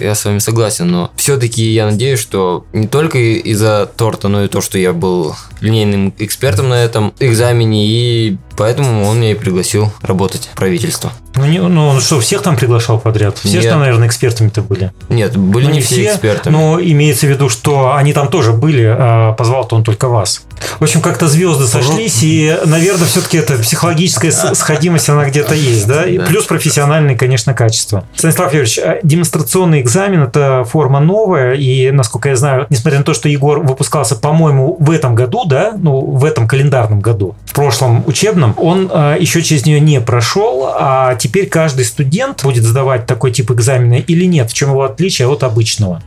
Я 0.00 0.14
с 0.14 0.24
вами 0.24 0.38
согласен, 0.38 0.90
но 0.90 1.10
все-таки 1.16 1.62
я 1.62 1.86
надеюсь, 1.86 2.20
что 2.20 2.64
не 2.72 2.86
только 2.86 3.18
из-за 3.18 3.90
торта, 3.94 4.28
но 4.28 4.44
и 4.44 4.48
то, 4.48 4.60
что 4.60 4.78
я 4.78 4.92
был 4.92 5.34
линейным 5.60 6.14
экспертом 6.18 6.68
на 6.70 6.82
этом 6.82 7.12
экзамене, 7.20 7.86
и 7.86 8.38
поэтому 8.56 9.04
он 9.06 9.20
меня 9.20 9.32
и 9.32 9.34
пригласил 9.34 9.92
работать 10.02 10.48
в 10.52 10.56
правительство. 10.56 11.12
Ну, 11.34 11.46
не, 11.46 11.60
ну 11.60 11.88
он 11.88 12.00
что, 12.00 12.20
всех 12.20 12.42
там 12.42 12.56
приглашал 12.56 12.98
подряд? 12.98 13.38
Все 13.38 13.54
Нет. 13.54 13.62
же 13.62 13.68
там, 13.68 13.80
наверное, 13.80 14.08
экспертами-то 14.08 14.62
были. 14.62 14.92
Нет, 15.08 15.36
были 15.36 15.66
ну, 15.66 15.70
не, 15.70 15.76
не 15.76 15.82
все 15.82 16.06
экспертами. 16.06 16.52
Но 16.52 16.80
имеется 16.80 17.26
в 17.26 17.30
виду, 17.30 17.48
что 17.48 17.94
они 17.94 18.12
там 18.12 18.28
тоже 18.28 18.52
были, 18.52 18.84
а 18.84 19.32
позвал-то 19.32 19.76
он 19.76 19.84
только 19.84 20.08
вас. 20.08 20.42
В 20.78 20.82
общем, 20.82 21.00
как-то 21.00 21.28
звезды 21.28 21.66
сошлись, 21.66 22.22
и, 22.22 22.56
наверное, 22.64 23.06
все-таки 23.06 23.38
эта 23.38 23.54
психологическая 23.54 24.30
сходимость, 24.30 25.08
она 25.08 25.24
где-то 25.24 25.54
есть, 25.54 25.86
да? 25.86 26.04
И 26.04 26.18
плюс 26.18 26.44
профессиональные, 26.44 27.16
конечно, 27.16 27.54
качества. 27.54 28.04
Станислав 28.14 28.52
Юрьевич, 28.52 28.78
а 28.78 28.98
демонстрационный 29.02 29.80
экзамен– 29.80 30.22
это 30.24 30.64
форма 30.64 31.00
новая, 31.00 31.54
и, 31.54 31.90
насколько 31.90 32.28
я 32.28 32.36
знаю, 32.36 32.66
несмотря 32.70 32.98
на 32.98 33.04
то, 33.04 33.14
что 33.14 33.28
Егор 33.28 33.60
выпускался, 33.60 34.16
по-моему, 34.16 34.76
в 34.78 34.90
этом 34.90 35.14
году, 35.14 35.44
да, 35.44 35.72
ну, 35.76 36.00
в 36.00 36.24
этом 36.24 36.46
календарном 36.46 37.00
году, 37.00 37.34
в 37.46 37.54
прошлом 37.54 38.04
учебном, 38.06 38.54
он 38.56 38.90
э, 38.92 39.16
еще 39.20 39.42
через 39.42 39.66
нее 39.66 39.80
не 39.80 40.00
прошел, 40.00 40.70
а 40.72 41.14
теперь 41.16 41.48
каждый 41.48 41.84
студент 41.84 42.42
будет 42.42 42.64
сдавать 42.64 43.06
такой 43.06 43.32
тип 43.32 43.50
экзамена 43.50 43.94
или 43.94 44.24
нет? 44.24 44.50
В 44.50 44.54
чем 44.54 44.70
его 44.70 44.84
отличие 44.84 45.28
от 45.28 45.42
обычного? 45.42 46.02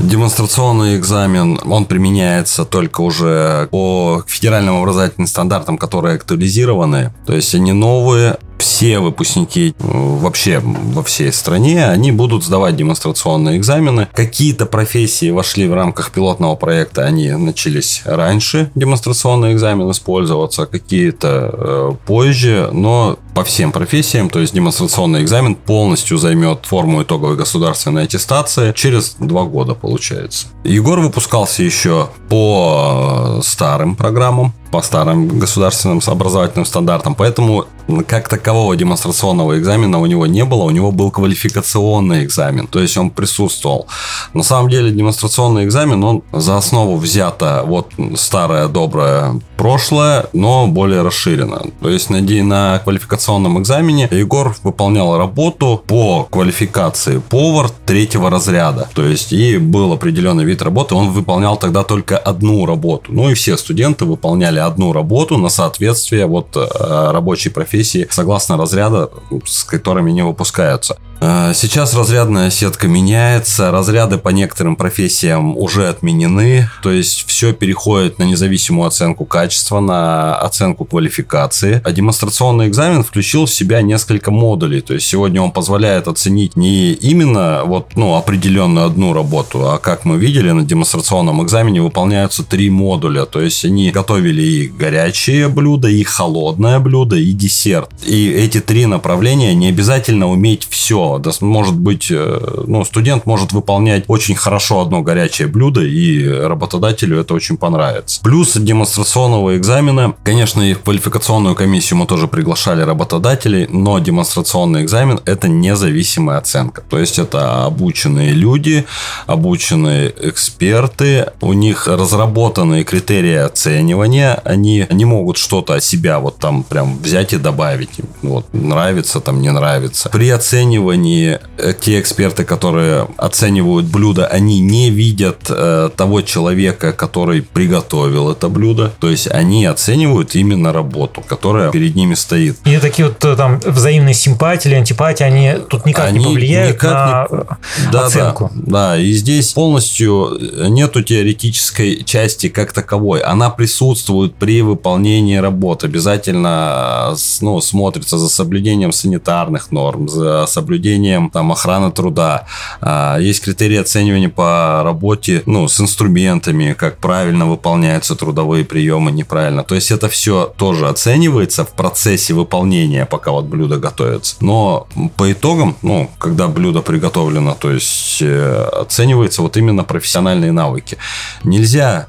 Демонстрационный 0.00 0.96
экзамен, 0.96 1.60
он 1.64 1.84
применяется 1.84 2.64
только 2.64 3.02
уже 3.02 3.68
по 3.70 4.24
федеральным 4.26 4.76
образовательным 4.78 5.26
стандартам, 5.26 5.76
которые 5.76 6.16
актуализированы. 6.16 7.12
То 7.26 7.34
есть 7.34 7.54
они 7.54 7.72
новые, 7.72 8.38
все 8.60 9.00
выпускники 9.00 9.74
э, 9.78 9.82
вообще 9.82 10.60
во 10.62 11.02
всей 11.02 11.32
стране, 11.32 11.86
они 11.86 12.12
будут 12.12 12.44
сдавать 12.44 12.76
демонстрационные 12.76 13.56
экзамены. 13.56 14.08
Какие-то 14.12 14.66
профессии 14.66 15.30
вошли 15.30 15.66
в 15.66 15.74
рамках 15.74 16.12
пилотного 16.12 16.54
проекта, 16.56 17.04
они 17.04 17.30
начались 17.30 18.02
раньше, 18.04 18.70
демонстрационный 18.74 19.54
экзамен 19.54 19.90
использоваться, 19.90 20.66
какие-то 20.66 21.50
э, 21.52 21.92
позже, 22.06 22.68
но 22.72 23.18
по 23.34 23.44
всем 23.44 23.72
профессиям, 23.72 24.28
то 24.28 24.40
есть 24.40 24.52
демонстрационный 24.52 25.22
экзамен 25.22 25.54
полностью 25.54 26.18
займет 26.18 26.66
форму 26.66 27.02
итоговой 27.02 27.36
государственной 27.36 28.04
аттестации 28.04 28.72
через 28.72 29.16
два 29.18 29.44
года, 29.44 29.74
получается. 29.74 30.48
Егор 30.64 31.00
выпускался 31.00 31.62
еще 31.62 32.10
по 32.30 33.38
э, 33.38 33.42
старым 33.42 33.96
программам, 33.96 34.54
по 34.70 34.82
старым 34.82 35.40
государственным 35.40 36.00
образовательным 36.06 36.64
стандартам, 36.64 37.14
поэтому 37.16 37.66
как 38.06 38.28
такового 38.28 38.76
демонстрационного 38.76 39.58
экзамена 39.58 39.98
у 39.98 40.06
него 40.06 40.26
не 40.26 40.44
было, 40.44 40.62
у 40.62 40.70
него 40.70 40.92
был 40.92 41.10
квалификационный 41.10 42.24
экзамен, 42.24 42.68
то 42.68 42.80
есть 42.80 42.96
он 42.96 43.10
присутствовал. 43.10 43.88
На 44.32 44.44
самом 44.44 44.70
деле 44.70 44.92
демонстрационный 44.92 45.64
экзамен, 45.64 46.02
он 46.04 46.22
за 46.32 46.56
основу 46.56 46.96
взято 46.96 47.64
вот 47.66 47.92
старое 48.14 48.68
доброе 48.68 49.40
прошлое, 49.56 50.26
но 50.32 50.66
более 50.68 51.02
расширено. 51.02 51.62
То 51.80 51.90
есть 51.90 52.10
на, 52.10 52.20
на 52.20 52.78
квалификационном 52.78 53.60
экзамене 53.60 54.08
Егор 54.10 54.54
выполнял 54.62 55.18
работу 55.18 55.82
по 55.86 56.28
квалификации 56.30 57.18
повар 57.18 57.70
третьего 57.86 58.30
разряда, 58.30 58.88
то 58.94 59.04
есть 59.04 59.32
и 59.32 59.58
был 59.58 59.92
определенный 59.92 60.44
вид 60.44 60.62
работы, 60.62 60.94
он 60.94 61.10
выполнял 61.10 61.56
тогда 61.56 61.82
только 61.82 62.19
одну 62.24 62.66
работу. 62.66 63.12
Ну 63.12 63.30
и 63.30 63.34
все 63.34 63.56
студенты 63.56 64.04
выполняли 64.04 64.58
одну 64.58 64.92
работу 64.92 65.38
на 65.38 65.48
соответствие 65.48 66.26
вот 66.26 66.56
э, 66.56 67.10
рабочей 67.12 67.50
профессии 67.50 68.06
согласно 68.10 68.56
разряда, 68.56 69.10
с 69.44 69.64
которыми 69.64 70.10
не 70.10 70.22
выпускаются. 70.22 70.98
Э, 71.20 71.52
сейчас 71.54 71.94
разрядная 71.94 72.50
сетка 72.50 72.88
меняется, 72.88 73.70
разряды 73.70 74.16
по 74.18 74.30
некоторым 74.30 74.76
профессиям 74.76 75.56
уже 75.56 75.88
отменены, 75.88 76.70
то 76.82 76.90
есть 76.90 77.24
все 77.26 77.52
переходит 77.52 78.18
на 78.18 78.24
независимую 78.24 78.86
оценку 78.86 79.26
качества, 79.26 79.80
на 79.80 80.36
оценку 80.36 80.84
квалификации. 80.84 81.82
А 81.84 81.92
демонстрационный 81.92 82.68
экзамен 82.68 83.04
включил 83.04 83.44
в 83.44 83.50
себя 83.50 83.82
несколько 83.82 84.30
модулей, 84.30 84.80
то 84.80 84.94
есть 84.94 85.06
сегодня 85.06 85.42
он 85.42 85.52
позволяет 85.52 86.08
оценить 86.08 86.56
не 86.56 86.92
именно 86.92 87.62
вот, 87.64 87.96
ну, 87.96 88.16
определенную 88.16 88.86
одну 88.86 89.12
работу, 89.12 89.70
а 89.70 89.78
как 89.78 90.04
мы 90.04 90.16
видели 90.16 90.50
на 90.50 90.62
демонстрационном 90.62 91.42
экзамене 91.44 91.82
выполняются 91.82 92.44
три 92.44 92.70
модуля, 92.70 93.26
то 93.26 93.40
есть 93.40 93.64
они 93.64 93.90
готовили 93.90 94.42
и 94.42 94.68
горячие 94.68 95.48
блюда, 95.48 95.88
и 95.88 96.02
холодное 96.02 96.78
блюдо, 96.78 97.16
и 97.16 97.32
десерт. 97.32 97.90
И 98.06 98.30
эти 98.30 98.60
три 98.60 98.86
направления 98.86 99.54
не 99.54 99.68
обязательно 99.68 100.28
уметь 100.28 100.66
все 100.70 101.09
да, 101.18 101.30
может 101.40 101.76
быть, 101.76 102.08
э, 102.10 102.62
ну, 102.66 102.84
студент 102.84 103.26
может 103.26 103.52
выполнять 103.52 104.04
очень 104.08 104.34
хорошо 104.34 104.80
одно 104.80 105.02
горячее 105.02 105.48
блюдо, 105.48 105.82
и 105.82 106.26
работодателю 106.28 107.20
это 107.20 107.34
очень 107.34 107.56
понравится. 107.56 108.20
Плюс 108.22 108.56
демонстрационного 108.56 109.56
экзамена, 109.56 110.14
конечно, 110.22 110.62
и 110.62 110.74
в 110.74 110.80
квалификационную 110.80 111.54
комиссию 111.54 111.98
мы 111.98 112.06
тоже 112.06 112.28
приглашали 112.28 112.82
работодателей, 112.82 113.66
но 113.68 113.98
демонстрационный 113.98 114.82
экзамен– 114.82 115.20
это 115.24 115.48
независимая 115.48 116.38
оценка. 116.38 116.82
То 116.88 116.98
есть, 116.98 117.18
это 117.18 117.64
обученные 117.64 118.32
люди, 118.32 118.84
обученные 119.26 120.12
эксперты, 120.20 121.32
у 121.40 121.52
них 121.52 121.86
разработанные 121.86 122.84
критерии 122.84 123.36
оценивания, 123.36 124.40
они 124.44 124.86
не 124.90 125.04
могут 125.04 125.36
что-то 125.36 125.74
от 125.74 125.84
себя 125.84 126.18
вот 126.18 126.38
там 126.38 126.62
прям 126.62 126.98
взять 126.98 127.32
и 127.32 127.36
добавить. 127.36 127.90
Вот, 128.22 128.46
нравится, 128.52 129.20
там 129.20 129.40
не 129.40 129.50
нравится. 129.50 130.08
При 130.10 130.30
оценивании 130.30 130.80
они, 131.00 131.38
э, 131.56 131.72
те 131.80 131.98
эксперты, 131.98 132.44
которые 132.44 133.08
оценивают 133.16 133.86
блюдо, 133.86 134.26
они 134.26 134.60
не 134.60 134.90
видят 134.90 135.46
э, 135.48 135.88
того 135.96 136.20
человека, 136.20 136.92
который 136.92 137.42
приготовил 137.42 138.30
это 138.30 138.48
блюдо. 138.48 138.92
То 139.00 139.08
есть 139.08 139.26
они 139.30 139.64
оценивают 139.64 140.34
именно 140.34 140.72
работу, 140.72 141.22
которая 141.26 141.70
перед 141.70 141.96
ними 141.96 142.14
стоит. 142.14 142.58
И 142.66 142.76
такие 142.78 143.08
вот 143.08 143.24
э, 143.24 143.34
там 143.34 143.60
взаимные 143.64 144.14
симпатии 144.14 144.68
или 144.68 144.74
антипатии, 144.76 145.24
они 145.24 145.54
тут 145.68 145.86
никак 145.86 146.08
они 146.08 146.18
не 146.18 146.24
повлияют 146.24 146.76
никак 146.76 147.30
на 147.30 147.38
не... 147.38 147.92
да, 147.92 148.06
оценку. 148.06 148.50
Да, 148.54 148.70
да, 148.70 148.98
и 148.98 149.12
здесь 149.12 149.52
полностью 149.52 150.38
нету 150.68 151.02
теоретической 151.02 152.04
части 152.04 152.48
как 152.50 152.72
таковой. 152.72 153.20
Она 153.20 153.48
присутствует 153.48 154.34
при 154.34 154.60
выполнении 154.60 155.36
работы. 155.36 155.86
Обязательно 155.86 157.14
ну, 157.40 157.60
смотрится 157.60 158.18
за 158.18 158.28
соблюдением 158.28 158.92
санитарных 158.92 159.72
норм, 159.72 160.08
за 160.08 160.44
соблюдением 160.46 160.89
соблюдением 160.90 161.30
там, 161.30 161.52
охраны 161.52 161.90
труда. 161.90 162.46
А, 162.80 163.18
есть 163.18 163.42
критерии 163.42 163.78
оценивания 163.78 164.28
по 164.28 164.82
работе 164.84 165.42
ну, 165.46 165.68
с 165.68 165.80
инструментами, 165.80 166.72
как 166.72 166.98
правильно 166.98 167.46
выполняются 167.46 168.14
трудовые 168.16 168.64
приемы, 168.64 169.12
неправильно. 169.12 169.62
То 169.62 169.74
есть 169.74 169.90
это 169.90 170.08
все 170.08 170.52
тоже 170.56 170.88
оценивается 170.88 171.64
в 171.64 171.72
процессе 171.72 172.34
выполнения, 172.34 173.06
пока 173.06 173.30
вот 173.30 173.44
блюдо 173.44 173.76
готовится. 173.76 174.36
Но 174.40 174.86
по 175.16 175.30
итогам, 175.30 175.76
ну, 175.82 176.10
когда 176.18 176.48
блюдо 176.48 176.82
приготовлено, 176.82 177.56
то 177.58 177.70
есть 177.70 178.18
э, 178.20 178.68
оценивается 178.80 179.42
вот 179.42 179.56
именно 179.56 179.84
профессиональные 179.84 180.52
навыки. 180.52 180.96
Нельзя 181.44 182.06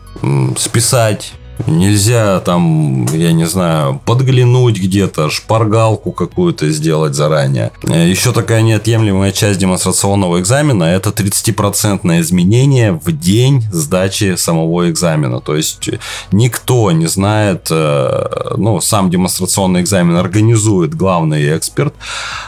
списать 0.58 1.34
Нельзя 1.68 2.40
там, 2.40 3.06
я 3.14 3.32
не 3.32 3.46
знаю, 3.46 4.02
подглянуть 4.06 4.80
где-то, 4.80 5.30
шпаргалку 5.30 6.12
какую-то 6.12 6.70
сделать 6.70 7.16
заранее. 7.16 7.72
Еще 7.84 8.32
такая 8.32 8.62
неотъемлемая 8.62 9.32
часть 9.32 9.60
демонстрационного 9.60 10.40
экзамена– 10.40 10.84
это 10.86 11.10
30% 11.10 12.22
изменение 12.22 12.94
в 12.94 13.12
день 13.12 13.64
сдачи 13.72 14.36
самого 14.36 14.90
экзамена. 14.90 15.42
То 15.42 15.56
есть 15.56 15.90
никто 16.32 16.92
не 16.92 17.08
знает, 17.08 17.68
э, 17.70 18.56
ну, 18.58 18.82
сам 18.82 19.10
демонстрационный 19.10 19.82
экзамен 19.82 20.16
организует 20.16 20.96
главный 20.96 21.58
эксперт. 21.58 21.94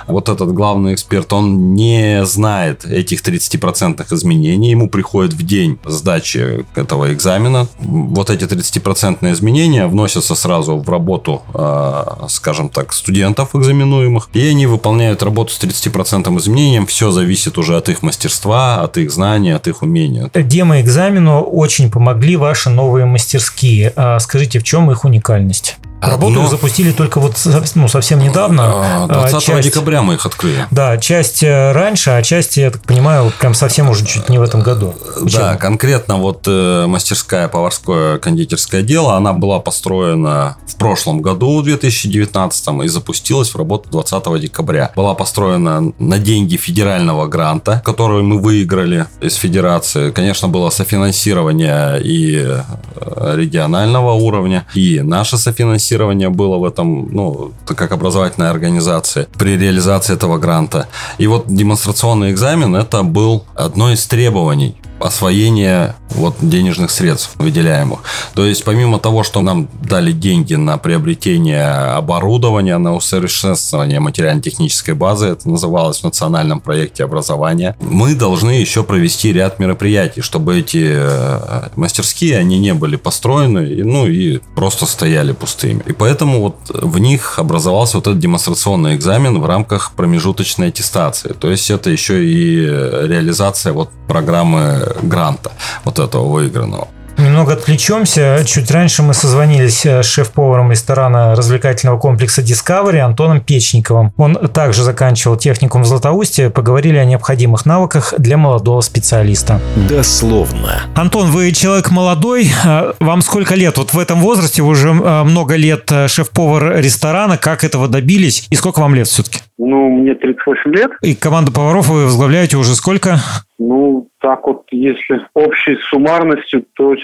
Вот 0.08 0.30
этот 0.30 0.54
главный 0.54 0.94
эксперт, 0.94 1.32
он 1.34 1.74
не 1.74 2.26
знает 2.26 2.86
этих 2.86 3.22
30% 3.22 4.12
изменений. 4.12 4.72
Ему 4.72 4.90
приходит 4.90 5.34
в 5.34 5.44
день 5.44 5.80
сдачи 5.86 6.66
этого 6.76 7.14
экзамена. 7.14 7.68
Вот 7.80 8.30
эти 8.30 8.44
30% 8.46 9.03
процентные 9.04 9.34
изменения 9.34 9.88
вносятся 9.88 10.34
сразу 10.34 10.78
в 10.78 10.90
работу, 10.90 11.42
а, 11.54 12.26
скажем 12.30 12.70
так, 12.70 12.94
студентов 12.94 13.54
экзаменуемых, 13.54 14.30
и 14.32 14.48
они 14.48 14.66
выполняют 14.66 15.22
работу 15.24 15.52
с 15.52 15.60
30% 15.60 16.38
изменением. 16.40 16.86
Все 16.86 17.12
зависит 17.12 17.58
уже 17.58 17.76
от 17.76 17.90
их 17.90 18.02
мастерства, 18.02 18.82
от 18.82 18.98
их 18.98 19.12
знаний, 19.12 19.52
от 19.52 19.68
их 19.68 19.82
умения. 19.82 20.30
Демо-экзамену 20.34 21.42
очень 21.42 21.92
помогли 21.92 22.38
ваши 22.38 22.70
новые 22.70 23.06
мастерские. 23.06 23.92
А 23.98 24.20
скажите, 24.20 24.60
в 24.60 24.64
чем 24.64 24.90
их 24.90 25.04
уникальность? 25.04 25.78
Работу 26.04 26.42
Но... 26.42 26.48
запустили 26.50 26.92
только 26.92 27.20
вот 27.20 27.38
ну, 27.76 27.88
совсем 27.88 28.20
недавно. 28.20 29.08
20 29.08 29.36
а, 29.36 29.40
часть, 29.40 29.64
декабря 29.64 30.02
мы 30.02 30.16
их 30.16 30.26
открыли. 30.26 30.66
Да, 30.70 30.98
часть 30.98 31.44
э, 31.44 31.72
раньше, 31.72 32.10
а 32.12 32.22
часть, 32.22 32.58
я 32.58 32.72
так 32.72 32.82
понимаю, 32.84 33.32
прям 33.40 33.54
совсем 33.54 33.90
уже 33.90 34.06
чуть 34.06 34.28
не 34.28 34.38
в 34.38 34.42
этом 34.42 34.62
году. 34.62 34.96
Учебу. 35.16 35.44
Да, 35.44 35.56
конкретно 35.56 36.18
вот 36.18 36.44
э, 36.48 36.86
мастерская 36.88 37.48
поварское 37.48 38.18
кондитерское 38.18 38.82
дело, 38.82 39.16
она 39.16 39.32
была 39.32 39.60
построена 39.60 40.58
в 40.68 40.76
прошлом 40.76 41.22
году, 41.22 41.62
в 41.62 41.64
2019, 41.64 42.84
и 42.84 42.88
запустилась 42.88 43.50
в 43.52 43.56
работу 43.56 43.90
20 43.90 44.42
декабря. 44.42 44.92
Была 44.96 45.14
построена 45.14 45.94
на 46.00 46.18
деньги 46.20 46.58
федерального 46.58 47.28
гранта, 47.28 47.82
который 47.86 48.24
мы 48.24 48.40
выиграли 48.40 49.06
из 49.22 49.36
федерации. 49.36 50.12
Конечно, 50.12 50.50
было 50.50 50.70
софинансирование 50.70 52.02
и 52.02 52.46
э, 52.46 53.36
регионального 53.38 54.12
уровня, 54.12 54.66
и 54.74 55.00
наше 55.00 55.38
софинансирование 55.38 55.93
финансирование 55.94 56.30
было 56.30 56.58
в 56.58 56.66
этом, 56.66 57.08
ну, 57.12 57.52
как 57.66 57.92
образовательная 57.92 58.50
организация 58.50 59.28
при 59.38 59.58
реализации 59.58 60.14
этого 60.14 60.38
гранта. 60.38 60.88
И 61.20 61.28
вот 61.28 61.46
демонстрационный 61.48 62.32
экзамен 62.32 62.76
это 62.76 63.04
был 63.04 63.44
одно 63.56 63.92
из 63.92 64.06
требований 64.08 64.76
освоения 65.00 65.96
вот 66.10 66.36
денежных 66.42 66.92
средств 66.92 67.32
выделяемых. 67.36 68.00
То 68.36 68.46
есть 68.46 68.64
помимо 68.64 69.00
того, 69.00 69.24
что 69.24 69.42
нам 69.42 69.68
дали 69.82 70.12
деньги 70.12 70.56
на 70.56 70.78
приобретение 70.78 71.66
оборудования, 71.66 72.78
на 72.78 72.96
усовершенствование 72.96 74.00
материально-технической 74.00 74.94
базы, 74.94 75.28
это 75.28 75.50
называлось 75.50 76.00
в 76.00 76.04
национальном 76.04 76.62
проекте 76.62 77.04
образования, 77.04 77.76
мы 77.80 78.16
должны 78.16 78.52
еще 78.52 78.84
провести 78.84 79.34
ряд 79.34 79.60
мероприятий, 79.60 80.22
чтобы 80.22 80.60
эти 80.60 80.94
э, 80.96 81.70
мастерские, 81.76 82.38
они 82.38 82.60
не 82.60 82.74
были 82.74 82.96
построены, 82.96 83.84
ну 83.84 84.08
и 84.08 84.40
просто 84.56 84.86
стояли 84.86 85.32
пустыми. 85.32 85.83
И 85.86 85.94
поэтому 85.94 86.42
вот 86.42 86.56
в 86.70 87.00
них 87.00 87.40
образовался 87.40 87.98
вот 87.98 88.08
этот 88.08 88.20
демонстрационный 88.20 88.96
экзамен 88.96 89.42
в 89.42 89.46
рамках 89.46 89.92
промежуточной 89.96 90.70
аттестации. 90.70 91.34
То 91.34 91.50
есть 91.50 91.70
это 91.70 91.90
еще 91.90 92.26
и 92.26 92.66
реализация 92.66 93.74
вот 93.74 93.90
программы 94.08 94.96
гранта 95.02 95.52
вот 95.84 96.00
этого 96.00 96.28
выигранного. 96.30 96.88
Немного 97.18 97.54
отвлечемся. 97.54 98.44
Чуть 98.46 98.72
раньше 98.72 99.04
мы 99.04 99.14
созвонились 99.14 99.86
э, 99.86 100.02
с 100.02 100.08
шеф-поваром 100.08 100.72
ресторана 100.72 101.36
развлекательного 101.36 101.98
комплекса 101.98 102.42
Discovery 102.42 103.00
Антоном 103.00 103.40
Печниковым. 103.40 104.12
Он 104.18 104.36
также 104.36 104.84
заканчивал 104.84 105.38
техникум 105.38 105.84
в 105.84 105.86
Златоусте. 105.86 106.50
Поговорили 106.50 106.98
о 106.98 107.06
необходимых 107.06 107.66
навыках 107.66 108.14
для 108.18 108.38
молодого 108.38 108.82
специалиста. 108.82 109.62
Дословно. 109.90 110.84
Антон, 110.96 111.30
вы 111.30 111.52
человек 111.52 111.92
молодой. 111.92 112.50
Э, 112.66 112.94
вам 113.00 113.22
сколько 113.22 113.56
лет? 113.56 113.78
Вот 113.78 113.94
в 113.94 114.00
этом 114.00 114.20
возрасте 114.20 114.64
вы 114.64 114.70
уже 114.70 114.90
э, 114.90 115.24
много 115.24 115.56
лет 115.56 115.92
шеф-повар 116.08 116.78
ресторана. 116.80 117.38
Как 117.38 117.64
этого 117.64 117.88
добились? 117.88 118.48
И 118.50 118.56
сколько 118.56 118.80
вам 118.80 118.96
лет 118.96 119.08
все-таки? 119.08 119.40
Ну, 119.58 119.90
мне 119.90 120.16
38 120.16 120.72
лет. 120.74 120.92
И 121.02 121.14
команду 121.14 121.52
поваров 121.52 121.88
вы 121.88 122.06
возглавляете 122.06 122.58
уже 122.58 122.76
сколько? 122.76 123.20
Ну, 123.66 124.10
так 124.20 124.46
вот, 124.46 124.64
если 124.72 125.22
общей 125.34 125.78
суммарностью, 125.90 126.66
то 126.76 126.96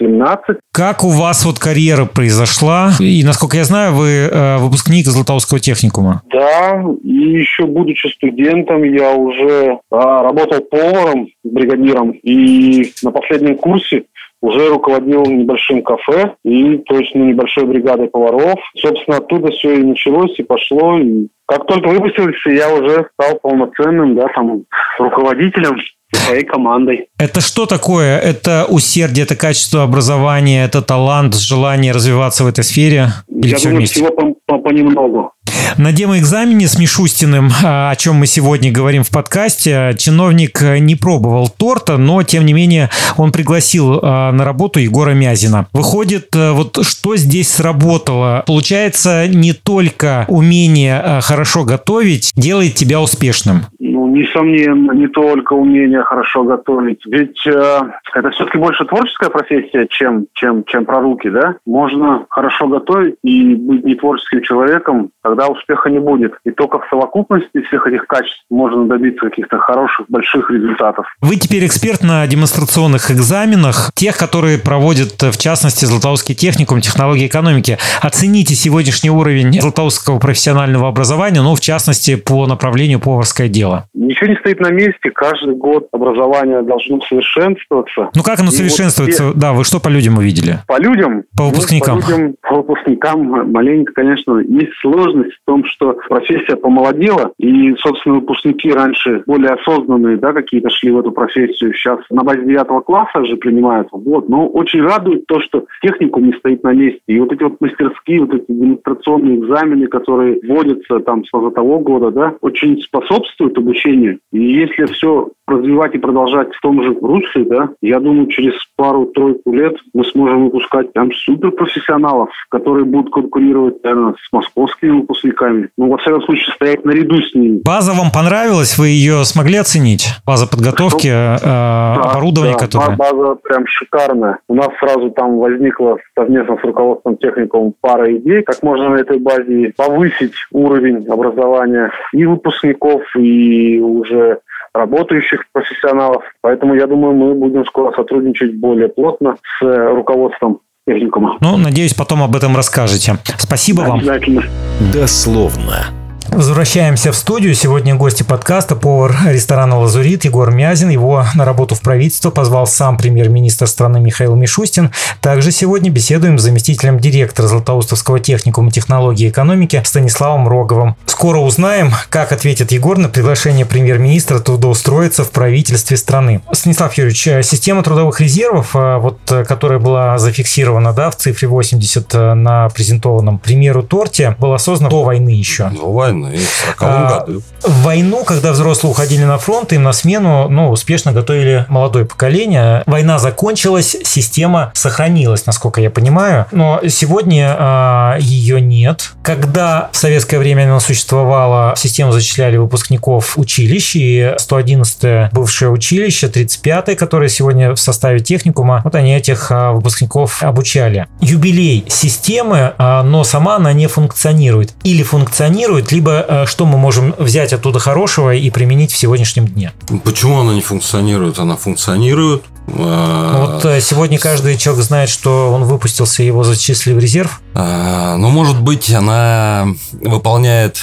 17. 0.00 0.56
Как 0.72 1.04
у 1.04 1.10
вас 1.10 1.44
вот 1.44 1.58
карьера 1.58 2.06
произошла? 2.06 2.90
И, 2.98 3.22
насколько 3.24 3.56
я 3.56 3.64
знаю, 3.64 3.94
вы 3.94 4.08
э, 4.08 4.56
выпускник 4.58 5.06
Златоустского 5.06 5.60
техникума. 5.60 6.22
Да, 6.32 6.82
и 7.04 7.14
еще 7.14 7.66
будучи 7.66 8.08
студентом, 8.08 8.82
я 8.82 9.14
уже 9.14 9.78
а, 9.90 10.22
работал 10.22 10.60
поваром, 10.62 11.28
бригадиром. 11.44 12.10
И 12.10 12.92
на 13.02 13.10
последнем 13.12 13.56
курсе 13.56 14.04
уже 14.42 14.68
руководил 14.68 15.22
небольшим 15.24 15.82
кафе 15.82 16.34
и, 16.44 16.78
то 16.78 16.98
есть, 16.98 17.14
ну, 17.14 17.26
небольшой 17.26 17.66
бригадой 17.66 18.08
поваров. 18.08 18.58
Собственно, 18.74 19.18
оттуда 19.18 19.50
все 19.52 19.74
и 19.74 19.84
началось, 19.84 20.38
и 20.38 20.42
пошло. 20.42 20.98
И 20.98 21.28
как 21.46 21.66
только 21.66 21.88
выпустился, 21.88 22.50
я 22.50 22.72
уже 22.74 23.06
стал 23.12 23.38
полноценным, 23.40 24.14
да, 24.16 24.28
там, 24.34 24.64
руководителем 24.98 25.78
своей 26.20 26.44
командой. 26.44 27.08
Это 27.18 27.40
что 27.40 27.66
такое? 27.66 28.18
Это 28.18 28.66
усердие, 28.68 29.24
это 29.24 29.36
качество 29.36 29.82
образования, 29.82 30.64
это 30.64 30.82
талант, 30.82 31.34
желание 31.34 31.92
развиваться 31.92 32.44
в 32.44 32.46
этой 32.46 32.64
сфере? 32.64 33.08
Или 33.28 33.50
Я 33.50 33.56
все 33.56 33.64
думаю, 33.68 33.78
вместе? 33.78 33.94
всего 34.00 34.10
по, 34.10 34.34
по, 34.46 34.58
понемногу. 34.58 35.32
На 35.78 35.92
демоэкзамене 35.92 36.66
с 36.66 36.78
Мишустиным, 36.78 37.48
а, 37.64 37.90
о 37.90 37.96
чем 37.96 38.16
мы 38.16 38.26
сегодня 38.26 38.72
говорим 38.72 39.02
в 39.02 39.10
подкасте, 39.10 39.94
чиновник 39.98 40.60
не 40.80 40.94
пробовал 40.94 41.48
торта, 41.48 41.96
но, 41.96 42.22
тем 42.22 42.44
не 42.46 42.52
менее, 42.52 42.90
он 43.16 43.32
пригласил 43.32 44.00
а, 44.02 44.32
на 44.32 44.44
работу 44.44 44.80
Егора 44.80 45.12
Мязина. 45.12 45.66
Выходит, 45.72 46.34
э, 46.34 46.52
вот 46.52 46.78
что 46.82 47.16
здесь 47.16 47.48
сработало? 47.48 48.44
Получается, 48.46 49.26
не 49.28 49.52
только 49.52 50.24
умение 50.28 51.00
а, 51.00 51.20
хорошо 51.20 51.64
готовить 51.64 52.32
делает 52.36 52.74
тебя 52.74 53.00
успешным. 53.00 53.62
Ну, 53.78 54.06
несомненно, 54.08 54.92
не 54.92 55.08
только 55.08 55.54
умение 55.54 56.02
хорошо 56.02 56.44
готовить. 56.44 57.00
Ведь 57.06 57.46
э, 57.46 57.80
это 58.14 58.30
все-таки 58.30 58.58
больше 58.58 58.84
творческая 58.84 59.30
профессия, 59.30 59.86
чем, 59.88 60.26
чем, 60.34 60.64
чем 60.64 60.84
про 60.84 61.00
руки, 61.00 61.28
да? 61.30 61.56
Можно 61.66 62.26
хорошо 62.28 62.66
готовить 62.66 63.16
и 63.22 63.54
быть 63.54 63.84
не 63.84 63.94
творческим 63.94 64.42
человеком, 64.42 65.10
тогда 65.22 65.48
успеха 65.50 65.90
не 65.90 65.98
будет. 65.98 66.32
И 66.44 66.50
только 66.50 66.78
в 66.78 66.88
совокупности 66.88 67.62
всех 67.62 67.86
этих 67.86 68.06
качеств 68.06 68.44
можно 68.50 68.86
добиться 68.86 69.28
каких-то 69.28 69.58
хороших, 69.58 70.06
больших 70.08 70.50
результатов. 70.50 71.06
Вы 71.20 71.36
теперь 71.36 71.66
эксперт 71.66 72.02
на 72.02 72.26
демонстрационных 72.26 73.10
экзаменах, 73.10 73.90
тех, 73.94 74.16
которые 74.16 74.58
проводят, 74.58 75.22
в 75.22 75.38
частности, 75.38 75.84
Златоустский 75.84 76.34
техникум 76.34 76.80
технологии 76.80 77.26
экономики. 77.26 77.78
Оцените 78.00 78.54
сегодняшний 78.54 79.10
уровень 79.10 79.60
Златоустского 79.60 80.18
профессионального 80.18 80.88
образования, 80.88 81.42
ну, 81.42 81.54
в 81.54 81.60
частности, 81.60 82.16
по 82.16 82.46
направлению 82.46 83.00
поварское 83.00 83.48
дело. 83.48 83.86
Ничего 83.94 84.30
не 84.30 84.36
стоит 84.36 84.60
на 84.60 84.70
месте. 84.70 85.10
Каждый 85.10 85.54
год 85.54 85.88
образование 85.92 86.62
должно 86.62 87.00
совершенствоваться. 87.02 88.10
Ну, 88.14 88.22
как 88.22 88.40
оно 88.40 88.50
совершенствуется? 88.50 89.26
Вот 89.26 89.36
да, 89.36 89.52
вы 89.52 89.64
что 89.64 89.80
по 89.80 89.88
людям 89.88 90.18
увидели? 90.18 90.58
По 90.66 90.80
людям? 90.80 91.24
По 91.36 91.44
выпускникам? 91.44 91.96
Ну, 91.96 92.02
по, 92.02 92.10
людям, 92.10 92.34
по 92.42 92.56
выпускникам 92.56 93.50
маленько, 93.52 93.92
конечно, 93.92 94.38
есть 94.38 94.72
сложность 94.80 95.38
в 95.42 95.50
том, 95.50 95.64
что 95.64 95.96
профессия 96.08 96.56
помолодела, 96.56 97.32
и, 97.38 97.74
собственно, 97.76 98.16
выпускники 98.16 98.70
раньше 98.70 99.22
более 99.26 99.50
осознанные, 99.50 100.16
да, 100.16 100.32
какие-то 100.32 100.70
шли 100.70 100.90
в 100.90 100.98
эту 100.98 101.12
профессию. 101.12 101.72
Сейчас 101.74 101.98
на 102.10 102.22
базе 102.22 102.44
девятого 102.44 102.80
класса 102.80 103.24
же 103.24 103.36
принимаются. 103.36 103.96
Вот. 103.96 104.28
Но 104.28 104.48
очень 104.48 104.82
радует 104.82 105.26
то, 105.26 105.40
что 105.40 105.64
техникум 105.82 106.26
не 106.26 106.32
стоит 106.34 106.62
на 106.62 106.72
месте. 106.72 107.00
И 107.06 107.18
вот 107.18 107.32
эти 107.32 107.42
вот 107.42 107.60
мастерские, 107.60 108.20
вот 108.20 108.34
эти 108.34 108.44
демонстрационные 108.48 109.38
экзамены, 109.38 109.86
которые 109.86 110.40
вводятся 110.42 111.00
там 111.00 111.24
с 111.24 111.30
того 111.30 111.78
года, 111.80 112.10
да, 112.10 112.34
очень 112.40 112.80
способствуют 112.80 113.58
обучению. 113.58 114.18
И 114.32 114.42
если 114.42 114.84
все 114.86 115.30
развивать 115.46 115.94
и 115.94 115.98
продолжать 115.98 116.54
в 116.54 116.60
том 116.60 116.82
же 116.82 116.96
русле, 117.00 117.44
да, 117.44 117.70
я 117.82 117.98
думаю, 118.00 118.28
через 118.28 118.54
пару-тройку 118.76 119.52
лет 119.52 119.76
мы 119.92 120.04
сможем 120.04 120.44
выпускать 120.44 120.92
там 120.92 121.12
суперпрофессионалов, 121.12 122.30
которые 122.50 122.84
будут 122.84 123.12
конкурировать, 123.12 123.82
наверное, 123.82 124.14
с 124.14 124.32
московскими 124.32 125.00
выпускниками. 125.00 125.29
Ну, 125.76 125.90
во 125.90 125.98
всяком 125.98 126.22
случае, 126.22 126.54
стоять 126.54 126.84
наряду 126.84 127.16
с 127.20 127.34
ними. 127.34 127.60
База 127.64 127.92
вам 127.92 128.10
понравилась? 128.12 128.78
Вы 128.78 128.88
ее 128.88 129.24
смогли 129.24 129.56
оценить? 129.58 130.08
База 130.26 130.46
подготовки, 130.46 131.08
э, 131.08 131.38
да, 131.42 131.94
оборудование, 131.94 132.56
да, 132.58 132.66
которое... 132.66 132.96
база 132.96 133.36
прям 133.42 133.66
шикарная. 133.66 134.38
У 134.48 134.54
нас 134.54 134.68
сразу 134.78 135.10
там 135.10 135.38
возникла 135.38 135.98
совместно 136.18 136.56
с 136.60 136.64
руководством 136.64 137.16
техникум 137.16 137.74
пара 137.80 138.14
идей, 138.16 138.42
как 138.42 138.62
можно 138.62 138.90
на 138.90 138.96
этой 138.96 139.18
базе 139.18 139.72
повысить 139.76 140.34
уровень 140.52 141.06
образования 141.08 141.90
и 142.12 142.24
выпускников, 142.24 143.02
и 143.16 143.78
уже 143.80 144.38
работающих 144.72 145.44
профессионалов. 145.52 146.22
Поэтому 146.42 146.74
я 146.74 146.86
думаю, 146.86 147.14
мы 147.14 147.34
будем 147.34 147.64
скоро 147.66 147.92
сотрудничать 147.94 148.54
более 148.54 148.88
плотно 148.88 149.36
с 149.58 149.64
руководством 149.64 150.60
техникума. 150.86 151.38
Ну, 151.40 151.56
надеюсь, 151.56 151.94
потом 151.94 152.22
об 152.22 152.34
этом 152.36 152.56
расскажете. 152.56 153.18
Спасибо 153.38 153.82
вам. 153.82 153.98
Обязательно. 153.98 154.44
Дословно. 154.92 155.99
Возвращаемся 156.32 157.10
в 157.10 157.16
студию. 157.16 157.54
Сегодня 157.54 157.96
гости 157.96 158.22
подкаста 158.22 158.76
повар 158.76 159.14
ресторана 159.26 159.78
«Лазурит» 159.80 160.24
Егор 160.24 160.50
Мязин. 160.50 160.88
Его 160.88 161.24
на 161.34 161.44
работу 161.44 161.74
в 161.74 161.80
правительство 161.80 162.30
позвал 162.30 162.66
сам 162.68 162.96
премьер-министр 162.96 163.66
страны 163.66 164.00
Михаил 164.00 164.36
Мишустин. 164.36 164.90
Также 165.20 165.50
сегодня 165.50 165.90
беседуем 165.90 166.38
с 166.38 166.42
заместителем 166.42 167.00
директора 167.00 167.48
Златоустовского 167.48 168.20
техникума 168.20 168.70
технологии 168.70 169.26
и 169.26 169.28
экономики 169.28 169.82
Станиславом 169.84 170.46
Роговым. 170.48 170.94
Скоро 171.06 171.38
узнаем, 171.38 171.90
как 172.08 172.32
ответит 172.32 172.70
Егор 172.70 172.96
на 172.96 173.08
приглашение 173.08 173.66
премьер-министра 173.66 174.38
трудоустроиться 174.38 175.24
в 175.24 175.32
правительстве 175.32 175.96
страны. 175.96 176.42
Станислав 176.52 176.94
Юрьевич, 176.94 177.26
э, 177.26 177.42
система 177.42 177.82
трудовых 177.82 178.20
резервов, 178.20 178.74
э, 178.74 178.98
вот, 178.98 179.18
э, 179.30 179.44
которая 179.44 179.80
была 179.80 180.16
зафиксирована 180.18 180.92
да, 180.92 181.10
в 181.10 181.16
цифре 181.16 181.48
80 181.48 182.34
на 182.34 182.68
презентованном 182.68 183.38
примеру 183.38 183.82
торте, 183.82 184.36
была 184.38 184.58
создана 184.58 184.90
до 184.90 185.02
войны 185.02 185.30
еще. 185.30 185.68
До 185.70 185.92
войны 185.92 186.19
войны, 186.22 186.38
в 186.38 186.66
40 186.66 186.76
а, 186.80 187.20
году. 187.20 187.42
В 187.62 187.82
войну, 187.82 188.24
когда 188.24 188.52
взрослые 188.52 188.92
уходили 188.92 189.24
на 189.24 189.38
фронт, 189.38 189.72
им 189.72 189.82
на 189.82 189.92
смену 189.92 190.48
ну, 190.48 190.70
успешно 190.70 191.12
готовили 191.12 191.66
молодое 191.68 192.04
поколение. 192.04 192.82
Война 192.86 193.18
закончилась, 193.18 193.96
система 194.04 194.72
сохранилась, 194.74 195.46
насколько 195.46 195.80
я 195.80 195.90
понимаю. 195.90 196.46
Но 196.52 196.80
сегодня 196.88 197.56
а, 197.58 198.16
ее 198.18 198.60
нет. 198.60 199.12
Когда 199.22 199.90
в 199.92 199.96
советское 199.96 200.38
время 200.38 200.64
она 200.64 200.80
существовала, 200.80 201.74
в 201.74 201.78
систему 201.78 202.12
зачисляли 202.12 202.56
выпускников 202.56 203.38
училищ, 203.38 203.96
и 203.96 204.34
111 204.38 205.32
бывшее 205.32 205.70
училище, 205.70 206.28
35 206.28 206.96
которое 206.96 207.28
сегодня 207.28 207.74
в 207.74 207.78
составе 207.78 208.20
техникума, 208.20 208.80
вот 208.84 208.94
они 208.94 209.14
этих 209.14 209.50
а, 209.50 209.72
выпускников 209.72 210.42
обучали. 210.42 211.06
Юбилей 211.20 211.84
системы, 211.88 212.74
а, 212.78 213.02
но 213.02 213.24
сама 213.24 213.56
она 213.56 213.72
не 213.72 213.86
функционирует. 213.86 214.74
Или 214.84 215.02
функционирует, 215.02 215.92
либо 215.92 216.09
либо 216.10 216.26
э, 216.28 216.46
что 216.46 216.66
мы 216.66 216.78
можем 216.78 217.14
взять 217.18 217.52
оттуда 217.52 217.78
хорошего 217.78 218.34
и 218.34 218.50
применить 218.50 218.92
в 218.92 218.96
сегодняшнем 218.96 219.46
дне? 219.46 219.72
Почему 220.04 220.40
она 220.40 220.54
не 220.54 220.60
функционирует? 220.60 221.38
Она 221.38 221.56
функционирует. 221.56 222.44
А, 222.68 223.46
вот 223.46 223.64
э, 223.64 223.80
сегодня 223.80 224.18
каждый 224.18 224.56
человек 224.56 224.84
знает, 224.84 225.08
что 225.08 225.52
он 225.52 225.64
выпустился, 225.64 226.22
его 226.22 226.44
зачислили 226.44 226.94
в 226.94 226.98
резерв. 226.98 227.40
А, 227.54 228.16
ну, 228.16 228.30
может 228.30 228.60
быть, 228.60 228.90
она 228.90 229.68
выполняет 229.92 230.78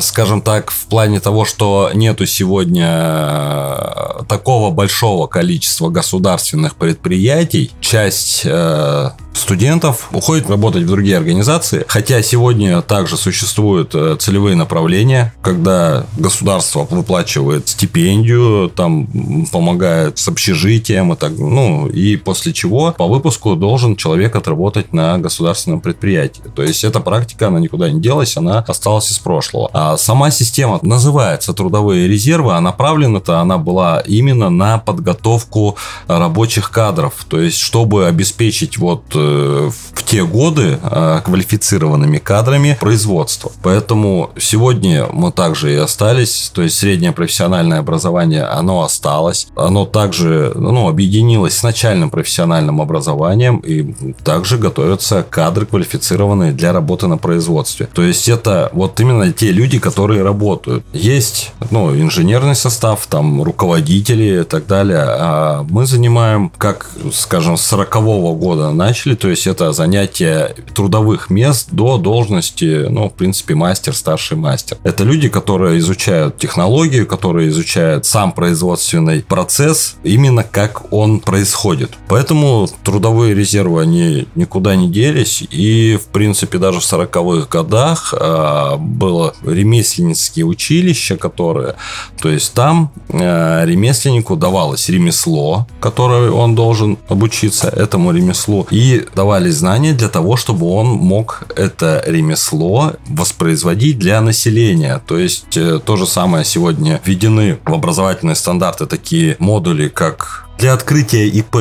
скажем 0.00 0.42
так, 0.42 0.70
в 0.70 0.86
плане 0.86 1.18
того, 1.18 1.44
что 1.44 1.90
нету 1.94 2.26
сегодня 2.26 2.86
э, 2.88 4.22
такого 4.28 4.70
большого 4.70 5.26
количества 5.26 5.88
государственных 5.88 6.76
предприятий, 6.76 7.72
часть 7.80 8.42
э, 8.44 9.10
студентов 9.38 10.08
уходит 10.12 10.50
работать 10.50 10.82
в 10.84 10.86
другие 10.86 11.16
организации, 11.16 11.84
хотя 11.88 12.22
сегодня 12.22 12.82
также 12.82 13.16
существуют 13.16 13.94
э, 13.94 14.16
целевые 14.18 14.56
направления, 14.56 15.32
когда 15.42 16.06
государство 16.16 16.86
выплачивает 16.90 17.68
стипендию, 17.68 18.68
там 18.68 19.06
помогает 19.50 20.18
с 20.18 20.28
общежитием 20.28 21.12
и 21.12 21.16
так, 21.16 21.32
ну, 21.38 21.86
и 21.88 22.16
после 22.16 22.52
чего 22.52 22.92
по 22.96 23.06
выпуску 23.06 23.54
должен 23.56 23.96
человек 23.96 24.36
отработать 24.36 24.92
на 24.92 25.18
государственном 25.18 25.80
предприятии. 25.80 26.42
То 26.54 26.62
есть 26.62 26.84
эта 26.84 27.00
практика, 27.00 27.48
она 27.48 27.60
никуда 27.60 27.90
не 27.90 28.00
делась, 28.00 28.36
она 28.36 28.64
осталась 28.66 29.10
из 29.10 29.18
прошлого. 29.18 29.70
А 29.72 29.96
сама 29.96 30.30
система 30.30 30.78
называется 30.82 31.52
трудовые 31.52 32.08
резервы, 32.08 32.54
а 32.54 32.60
направлена-то 32.60 33.40
она 33.40 33.58
была 33.58 34.00
именно 34.00 34.50
на 34.50 34.78
подготовку 34.78 35.76
рабочих 36.06 36.70
кадров. 36.70 37.26
То 37.28 37.40
есть, 37.40 37.58
чтобы 37.58 38.06
обеспечить 38.06 38.78
вот 38.78 39.04
э, 39.14 39.27
в 39.70 40.02
те 40.04 40.24
годы 40.24 40.78
а, 40.82 41.20
квалифицированными 41.20 42.18
кадрами 42.18 42.76
производства. 42.80 43.52
Поэтому 43.62 44.30
сегодня 44.38 45.06
мы 45.12 45.32
также 45.32 45.74
и 45.74 45.76
остались, 45.76 46.50
то 46.54 46.62
есть 46.62 46.78
среднее 46.78 47.12
профессиональное 47.12 47.80
образование, 47.80 48.44
оно 48.44 48.82
осталось, 48.82 49.48
оно 49.54 49.84
также 49.84 50.52
ну, 50.54 50.88
объединилось 50.88 51.58
с 51.58 51.62
начальным 51.62 52.10
профессиональным 52.10 52.80
образованием 52.80 53.58
и 53.58 53.94
также 54.24 54.56
готовятся 54.56 55.26
кадры 55.28 55.66
квалифицированные 55.66 56.52
для 56.52 56.72
работы 56.72 57.06
на 57.06 57.18
производстве. 57.18 57.88
То 57.92 58.02
есть 58.02 58.28
это 58.28 58.70
вот 58.72 58.98
именно 59.00 59.32
те 59.32 59.52
люди, 59.52 59.78
которые 59.78 60.22
работают. 60.22 60.84
Есть 60.92 61.52
ну, 61.70 61.94
инженерный 61.94 62.54
состав, 62.54 63.06
там 63.08 63.42
руководители 63.42 64.40
и 64.40 64.44
так 64.44 64.66
далее, 64.66 65.04
а 65.06 65.66
мы 65.68 65.86
занимаем, 65.86 66.50
как, 66.56 66.90
скажем, 67.12 67.56
с 67.56 67.62
40 67.62 67.96
-го 67.96 68.34
года 68.34 68.70
начали, 68.70 69.14
то 69.18 69.28
есть 69.28 69.46
это 69.46 69.72
занятие 69.72 70.54
трудовых 70.74 71.30
мест 71.30 71.68
до 71.72 71.98
должности, 71.98 72.86
ну, 72.88 73.08
в 73.08 73.14
принципе, 73.14 73.54
мастер, 73.54 73.94
старший 73.94 74.36
мастер. 74.36 74.78
Это 74.84 75.04
люди, 75.04 75.28
которые 75.28 75.78
изучают 75.78 76.38
технологию, 76.38 77.06
которые 77.06 77.48
изучают 77.48 78.06
сам 78.06 78.32
производственный 78.32 79.22
процесс, 79.22 79.96
именно 80.02 80.44
как 80.44 80.92
он 80.92 81.20
происходит. 81.20 81.90
Поэтому 82.08 82.68
трудовые 82.84 83.34
резервы, 83.34 83.82
они 83.82 84.28
никуда 84.34 84.76
не 84.76 84.88
делись, 84.88 85.42
и, 85.50 85.98
в 86.02 86.06
принципе, 86.06 86.58
даже 86.58 86.80
в 86.80 86.84
40-х 86.84 87.48
годах 87.50 88.14
э, 88.18 88.76
было 88.78 89.34
ремесленнические 89.44 90.44
училища, 90.44 91.16
которые, 91.16 91.74
то 92.20 92.28
есть 92.28 92.52
там 92.54 92.90
э, 93.08 93.64
ремесленнику 93.66 94.36
давалось 94.36 94.88
ремесло, 94.88 95.66
которое 95.80 96.30
он 96.30 96.54
должен 96.54 96.98
обучиться 97.08 97.68
этому 97.68 98.12
ремеслу, 98.12 98.66
и 98.70 98.97
давали 99.14 99.50
знания 99.50 99.92
для 99.92 100.08
того, 100.08 100.36
чтобы 100.36 100.66
он 100.66 100.86
мог 100.88 101.44
это 101.56 102.02
ремесло 102.06 102.94
воспроизводить 103.08 103.98
для 103.98 104.20
населения. 104.20 105.00
То 105.06 105.18
есть 105.18 105.56
э, 105.56 105.80
то 105.84 105.96
же 105.96 106.06
самое 106.06 106.44
сегодня 106.44 107.00
введены 107.04 107.58
в 107.64 107.74
образовательные 107.74 108.36
стандарты 108.36 108.86
такие 108.86 109.36
модули, 109.38 109.88
как 109.88 110.46
для 110.58 110.72
открытия 110.72 111.28
ИП. 111.28 111.56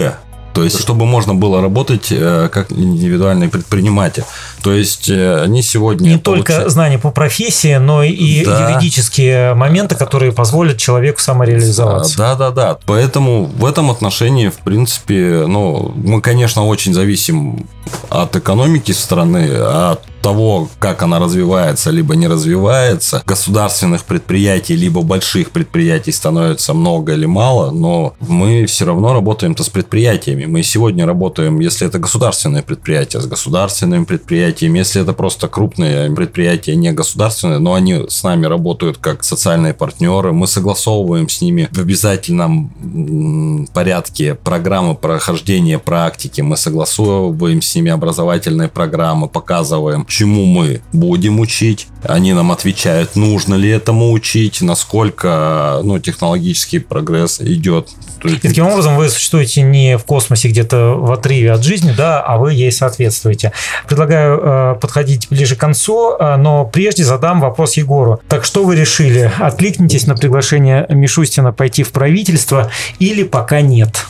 То 0.58 0.64
есть, 0.64 0.80
чтобы 0.80 1.06
можно 1.06 1.36
было 1.36 1.62
работать 1.62 2.08
э, 2.10 2.50
как 2.52 2.72
индивидуальный 2.72 3.48
предприниматель. 3.48 4.24
То 4.64 4.74
есть, 4.74 5.08
э, 5.08 5.44
они 5.44 5.62
сегодня... 5.62 6.10
Не 6.10 6.18
получают... 6.18 6.48
только 6.48 6.70
знания 6.72 6.98
по 6.98 7.12
профессии, 7.12 7.76
но 7.76 8.02
и 8.02 8.44
да. 8.44 8.72
юридические 8.72 9.54
моменты, 9.54 9.94
которые 9.94 10.32
позволят 10.32 10.78
человеку 10.78 11.20
самореализоваться. 11.22 12.18
Да, 12.18 12.34
да, 12.34 12.50
да. 12.50 12.80
Поэтому 12.88 13.46
в 13.46 13.66
этом 13.66 13.92
отношении, 13.92 14.50
в 14.50 14.58
принципе, 14.58 15.46
ну, 15.48 15.94
мы, 15.96 16.22
конечно, 16.22 16.66
очень 16.66 16.92
зависим 16.92 17.68
от 18.10 18.36
экономики 18.36 18.94
страны, 18.94 19.52
от 19.54 20.02
того, 20.28 20.68
как 20.80 21.04
она 21.04 21.20
развивается, 21.20 21.90
либо 21.90 22.14
не 22.18 22.28
развивается, 22.28 23.24
государственных 23.26 24.04
предприятий, 24.04 24.76
либо 24.76 25.02
больших 25.02 25.52
предприятий 25.52 26.12
становится 26.12 26.74
много 26.74 27.14
или 27.14 27.26
мало, 27.26 27.72
но 27.72 28.14
мы 28.20 28.66
все 28.66 28.84
равно 28.84 29.14
работаем-то 29.14 29.64
с 29.64 29.70
предприятиями. 29.70 30.44
Мы 30.44 30.64
сегодня 30.64 31.06
работаем, 31.06 31.62
если 31.62 31.88
это 31.88 31.98
государственные 31.98 32.62
предприятия, 32.62 33.22
с 33.22 33.26
государственными 33.26 34.04
предприятиями, 34.04 34.80
если 34.80 35.02
это 35.02 35.14
просто 35.14 35.48
крупные 35.48 36.12
предприятия, 36.12 36.76
не 36.76 36.92
государственные, 36.92 37.60
но 37.60 37.74
они 37.74 38.06
с 38.10 38.22
нами 38.24 38.48
работают 38.48 38.98
как 38.98 39.24
социальные 39.24 39.74
партнеры, 39.74 40.34
мы 40.34 40.48
согласовываем 40.48 41.30
с 41.30 41.40
ними 41.42 41.70
в 41.72 41.80
обязательном 41.80 43.68
порядке 43.74 44.36
программы 44.36 44.96
прохождения 44.96 45.80
практики, 45.80 46.42
мы 46.42 46.58
согласовываем 46.58 47.62
с 47.62 47.76
ними 47.76 47.92
образовательные 47.92 48.68
программы, 48.68 49.30
показываем, 49.30 50.06
чему 50.18 50.46
мы 50.46 50.82
будем 50.94 51.40
учить. 51.40 51.88
Они 52.02 52.34
нам 52.34 52.52
отвечают, 52.52 53.16
нужно 53.16 53.54
ли 53.54 53.70
этому 53.70 54.12
учить, 54.12 54.62
насколько 54.62 55.82
ну, 55.84 56.00
технологический 56.00 56.80
прогресс 56.80 57.40
идет. 57.40 57.90
И 58.24 58.36
таким 58.38 58.66
образом 58.66 58.96
вы 58.96 59.10
существуете 59.10 59.62
не 59.62 59.98
в 59.98 60.06
космосе 60.06 60.48
где-то 60.50 60.96
в 60.96 61.12
отрыве 61.12 61.52
от 61.52 61.64
жизни, 61.64 61.94
да, 61.96 62.20
а 62.22 62.38
вы 62.38 62.54
ей 62.54 62.72
соответствуете. 62.72 63.52
Предлагаю 63.88 64.40
э, 64.42 64.76
подходить 64.82 65.28
ближе 65.30 65.56
к 65.56 65.60
концу, 65.60 66.16
э, 66.18 66.36
но 66.38 66.66
прежде 66.66 67.04
задам 67.04 67.40
вопрос 67.40 67.78
Егору. 67.78 68.20
Так 68.28 68.44
что 68.44 68.64
вы 68.64 68.76
решили? 68.76 69.32
Откликнитесь 69.38 70.08
на 70.08 70.16
приглашение 70.16 70.88
Мишустина 70.90 71.54
пойти 71.54 71.84
в 71.84 71.92
правительство 71.92 72.72
или 72.98 73.22
пока 73.22 73.62
нет? 73.62 74.06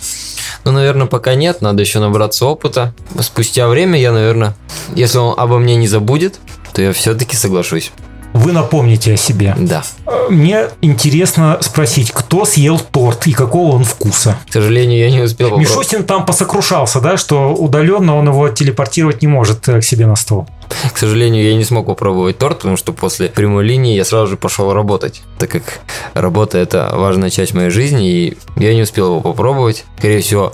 Ну, 0.67 0.73
наверное, 0.73 1.07
пока 1.07 1.33
нет, 1.35 1.61
надо 1.61 1.81
еще 1.81 1.99
набраться 1.99 2.45
опыта. 2.45 2.93
Спустя 3.21 3.69
время 3.69 3.97
я, 3.97 4.11
наверное, 4.11 4.53
если 4.95 5.17
он 5.17 5.33
обо 5.39 5.59
мне 5.59 5.77
не 5.77 5.87
забудет, 5.87 6.41
то 6.73 6.81
я 6.81 6.91
все-таки 6.91 7.37
соглашусь. 7.37 7.93
Вы 8.37 8.51
напомните 8.51 9.15
о 9.15 9.17
себе. 9.17 9.55
Да. 9.57 9.83
Мне 10.29 10.67
интересно 10.81 11.57
спросить, 11.61 12.11
кто 12.11 12.45
съел 12.45 12.79
торт 12.79 13.25
и 13.25 13.33
какого 13.33 13.75
он 13.75 13.83
вкуса? 13.83 14.37
К 14.47 14.53
сожалению, 14.53 14.99
я 14.99 15.09
не 15.09 15.21
успел 15.21 15.49
попробовать. 15.49 15.69
Мишустин 15.69 16.03
там 16.03 16.23
посокрушался, 16.23 17.01
да, 17.01 17.17
что 17.17 17.53
удаленно 17.53 18.15
он 18.15 18.27
его 18.27 18.47
телепортировать 18.49 19.23
не 19.23 19.27
может 19.27 19.67
э, 19.69 19.81
к 19.81 19.83
себе 19.83 20.05
на 20.05 20.15
стол. 20.15 20.47
К 20.93 20.97
сожалению, 20.97 21.43
я 21.45 21.55
не 21.55 21.63
смог 21.63 21.87
попробовать 21.87 22.37
торт, 22.37 22.59
потому 22.59 22.77
что 22.77 22.93
после 22.93 23.29
прямой 23.29 23.65
линии 23.65 23.95
я 23.95 24.05
сразу 24.05 24.27
же 24.27 24.37
пошел 24.37 24.71
работать, 24.71 25.23
так 25.39 25.49
как 25.49 25.79
работа 26.13 26.59
это 26.59 26.91
важная 26.93 27.31
часть 27.31 27.55
моей 27.55 27.71
жизни, 27.71 28.11
и 28.11 28.37
я 28.57 28.75
не 28.75 28.83
успел 28.83 29.07
его 29.07 29.21
попробовать. 29.21 29.85
Скорее 29.97 30.21
всего, 30.21 30.53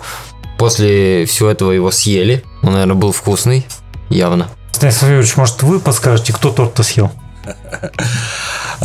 после 0.58 1.26
всего 1.26 1.50
этого 1.50 1.72
его 1.72 1.92
съели. 1.92 2.44
Он, 2.62 2.72
наверное, 2.74 2.96
был 2.96 3.12
вкусный, 3.12 3.66
явно. 4.10 4.48
Станислав 4.72 5.10
Юрьевич, 5.10 5.36
может, 5.36 5.64
вы 5.64 5.80
подскажете, 5.80 6.32
кто 6.32 6.50
торт-то 6.50 6.84
съел? 6.84 7.12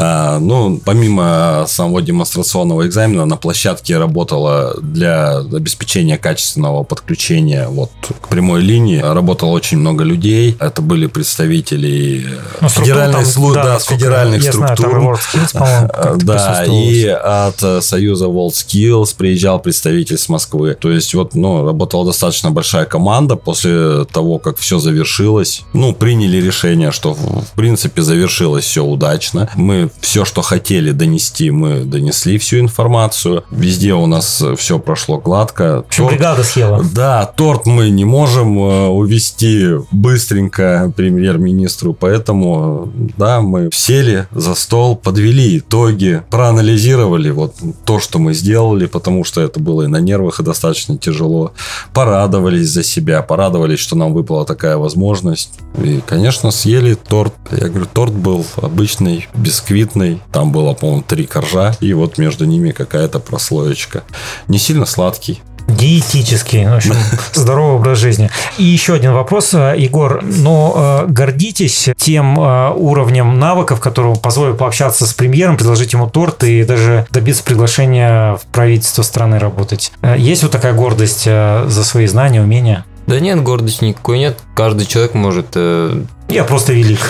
А, 0.00 0.38
ну, 0.38 0.78
помимо 0.84 1.64
самого 1.66 2.02
демонстрационного 2.02 2.86
экзамена, 2.86 3.24
на 3.24 3.36
площадке 3.36 3.98
работала 3.98 4.76
для 4.80 5.38
обеспечения 5.38 6.18
качественного 6.18 6.84
подключения 6.84 7.66
вот 7.68 7.90
прямой 8.38 8.60
линии. 8.60 9.00
Работало 9.00 9.50
очень 9.50 9.78
много 9.78 10.04
людей. 10.04 10.56
Это 10.60 10.80
были 10.80 11.08
представители 11.08 12.24
ну, 12.60 12.68
федеральных 12.68 13.26
служб, 13.26 13.56
да, 13.56 13.64
да, 13.64 13.78
федеральных 13.80 14.44
структур. 14.44 15.18
Знаю, 15.50 15.90
да, 16.22 16.64
и 16.64 17.04
от 17.06 17.84
Союза 17.84 18.26
WorldSkills 18.26 19.16
приезжал 19.18 19.58
представитель 19.58 20.18
с 20.18 20.28
Москвы. 20.28 20.76
То 20.80 20.92
есть 20.92 21.14
вот, 21.14 21.34
ну, 21.34 21.66
работала 21.66 22.06
достаточно 22.06 22.52
большая 22.52 22.84
команда. 22.84 23.34
После 23.34 24.04
того, 24.04 24.38
как 24.38 24.56
все 24.58 24.78
завершилось, 24.78 25.64
ну, 25.72 25.92
приняли 25.92 26.36
решение, 26.36 26.92
что 26.92 27.14
в 27.14 27.52
принципе 27.56 28.02
завершилось 28.02 28.64
все 28.64 28.84
удачно. 28.84 29.50
Мы 29.56 29.90
все, 30.00 30.24
что 30.24 30.42
хотели 30.42 30.92
донести, 30.92 31.50
мы 31.50 31.80
донесли 31.80 32.38
всю 32.38 32.60
информацию. 32.60 33.42
Везде 33.50 33.94
у 33.94 34.06
нас 34.06 34.44
все 34.56 34.78
прошло 34.78 35.18
гладко. 35.18 35.84
Торт, 35.90 36.12
бригада 36.12 36.44
съела. 36.44 36.84
Да, 36.84 37.26
торт 37.26 37.66
мы 37.66 37.90
не 37.90 38.04
можем 38.04 38.27
э, 38.36 38.86
увести 38.88 39.66
быстренько 39.90 40.92
премьер-министру, 40.96 41.94
поэтому, 41.94 42.92
да, 43.16 43.40
мы 43.40 43.70
сели 43.72 44.26
за 44.32 44.54
стол, 44.54 44.96
подвели 44.96 45.58
итоги, 45.58 46.22
проанализировали 46.30 47.30
вот 47.30 47.54
то, 47.84 48.00
что 48.00 48.18
мы 48.18 48.34
сделали, 48.34 48.86
потому 48.86 49.24
что 49.24 49.40
это 49.40 49.60
было 49.60 49.82
и 49.82 49.86
на 49.86 50.00
нервах, 50.00 50.40
и 50.40 50.44
достаточно 50.44 50.98
тяжело. 50.98 51.52
Порадовались 51.92 52.68
за 52.68 52.82
себя, 52.82 53.22
порадовались, 53.22 53.78
что 53.78 53.96
нам 53.96 54.12
выпала 54.12 54.44
такая 54.44 54.76
возможность. 54.76 55.58
И, 55.82 56.00
конечно, 56.06 56.50
съели 56.50 56.94
торт. 56.94 57.32
Я 57.50 57.68
говорю, 57.68 57.86
торт 57.92 58.12
был 58.12 58.44
обычный, 58.56 59.28
бисквит 59.34 59.78
бисквитный. 59.78 60.20
Там 60.32 60.52
было, 60.52 60.74
по-моему, 60.74 61.02
три 61.02 61.26
коржа. 61.26 61.74
И 61.80 61.92
вот 61.92 62.18
между 62.18 62.44
ними 62.44 62.72
какая-то 62.72 63.20
прослоечка. 63.20 64.04
Не 64.48 64.58
сильно 64.58 64.86
сладкий. 64.86 65.40
Диетический, 65.68 66.66
в 66.66 66.74
общем, 66.74 66.94
здоровый 67.34 67.76
образ 67.76 67.98
жизни. 67.98 68.30
И 68.56 68.64
еще 68.64 68.94
один 68.94 69.12
вопрос, 69.12 69.52
Егор. 69.52 70.22
Но 70.22 71.04
гордитесь 71.08 71.90
тем 71.96 72.38
уровнем 72.38 73.38
навыков, 73.38 73.80
который 73.80 74.14
позволит 74.16 74.58
пообщаться 74.58 75.06
с 75.06 75.14
премьером, 75.14 75.56
предложить 75.56 75.92
ему 75.92 76.08
торт 76.08 76.42
и 76.44 76.64
даже 76.64 77.06
добиться 77.10 77.44
приглашения 77.44 78.36
в 78.36 78.42
правительство 78.52 79.02
страны 79.02 79.38
работать. 79.38 79.92
Есть 80.16 80.42
вот 80.42 80.52
такая 80.52 80.72
гордость 80.72 81.24
за 81.24 81.84
свои 81.84 82.06
знания, 82.06 82.42
умения? 82.42 82.84
Да 83.08 83.20
нет, 83.20 83.42
гордости 83.42 83.84
никакой 83.84 84.18
нет. 84.18 84.38
Каждый 84.54 84.86
человек 84.86 85.14
может... 85.14 85.46
Э... 85.54 85.98
Я 86.28 86.44
просто 86.44 86.74
велик. 86.74 87.00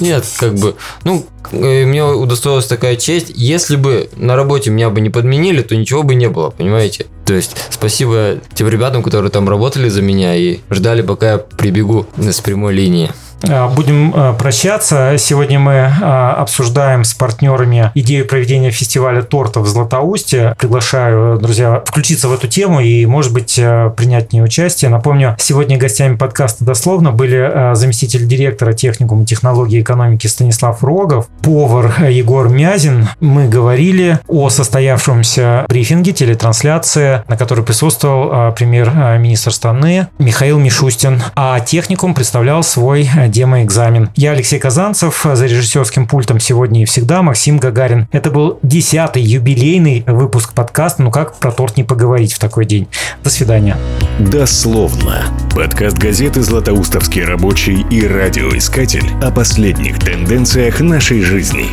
Нет, 0.00 0.26
как 0.36 0.56
бы... 0.56 0.76
Ну, 1.04 1.24
э, 1.52 1.86
мне 1.86 2.04
удостоилась 2.04 2.66
такая 2.66 2.96
честь. 2.96 3.32
Если 3.34 3.76
бы 3.76 4.10
на 4.16 4.36
работе 4.36 4.68
меня 4.68 4.90
бы 4.90 5.00
не 5.00 5.08
подменили, 5.08 5.62
то 5.62 5.74
ничего 5.74 6.02
бы 6.02 6.14
не 6.14 6.28
было, 6.28 6.50
понимаете? 6.50 7.06
То 7.24 7.32
есть 7.32 7.56
спасибо 7.70 8.40
тем 8.52 8.68
ребятам, 8.68 9.02
которые 9.02 9.30
там 9.30 9.48
работали 9.48 9.88
за 9.88 10.02
меня 10.02 10.36
и 10.36 10.58
ждали, 10.68 11.00
пока 11.00 11.32
я 11.32 11.38
прибегу 11.38 12.06
с 12.18 12.40
прямой 12.40 12.74
линии. 12.74 13.10
А, 13.48 13.68
будем 13.68 14.12
а, 14.14 14.32
прощаться. 14.34 15.16
Сегодня 15.18 15.58
мы 15.58 15.92
а, 16.00 16.34
обсуждаем 16.34 17.04
с 17.04 17.14
партнерами 17.14 17.90
идею 17.94 18.26
проведения 18.26 18.70
фестиваля 18.70 19.22
тортов 19.22 19.64
в 19.64 19.68
Златоусте. 19.68 20.54
Приглашаю, 20.58 21.38
друзья, 21.38 21.82
включиться 21.84 22.28
в 22.28 22.32
эту 22.32 22.48
тему 22.48 22.80
и, 22.80 23.06
может 23.06 23.32
быть, 23.32 23.54
принять 23.96 24.30
в 24.30 24.32
ней 24.32 24.42
участие. 24.42 24.90
Напомню, 24.90 25.36
сегодня 25.38 25.78
гостями 25.78 26.16
подкаста 26.16 26.64
«Дословно» 26.64 27.12
были 27.12 27.74
заместитель 27.74 28.26
директора 28.26 28.72
техникума 28.72 29.24
технологии 29.24 29.78
и 29.78 29.82
экономики 29.82 30.26
Станислав 30.26 30.82
Рогов, 30.82 31.28
повар 31.42 32.04
Егор 32.08 32.48
Мязин. 32.48 33.08
Мы 33.20 33.48
говорили 33.48 34.18
о 34.28 34.50
состоявшемся 34.50 35.64
брифинге, 35.68 36.12
телетрансляции, 36.12 37.22
на 37.28 37.36
которой 37.36 37.64
присутствовал 37.64 38.52
премьер-министр 38.52 39.52
страны 39.52 40.08
Михаил 40.18 40.58
Мишустин. 40.58 41.22
А 41.34 41.60
техникум 41.60 42.14
представлял 42.14 42.62
свой 42.62 43.08
демоэкзамен. 43.30 44.10
Я 44.16 44.32
Алексей 44.32 44.58
Казанцев, 44.58 45.26
за 45.32 45.46
режиссерским 45.46 46.06
пультом 46.06 46.40
сегодня 46.40 46.82
и 46.82 46.84
всегда 46.84 47.22
Максим 47.22 47.58
Гагарин. 47.58 48.08
Это 48.12 48.30
был 48.30 48.58
десятый 48.62 49.22
юбилейный 49.22 50.04
выпуск 50.06 50.52
подкаста 50.52 51.02
«Ну 51.02 51.10
как 51.10 51.36
про 51.36 51.52
торт 51.52 51.76
не 51.76 51.84
поговорить 51.84 52.32
в 52.32 52.38
такой 52.38 52.64
день». 52.64 52.88
До 53.22 53.30
свидания. 53.30 53.76
Дословно. 54.18 55.24
Подкаст 55.54 55.98
газеты 55.98 56.42
«Златоустовский 56.42 57.24
рабочий» 57.24 57.86
и 57.90 58.06
радиоискатель 58.06 59.06
о 59.22 59.30
последних 59.30 59.98
тенденциях 59.98 60.80
нашей 60.80 61.22
жизни. 61.22 61.66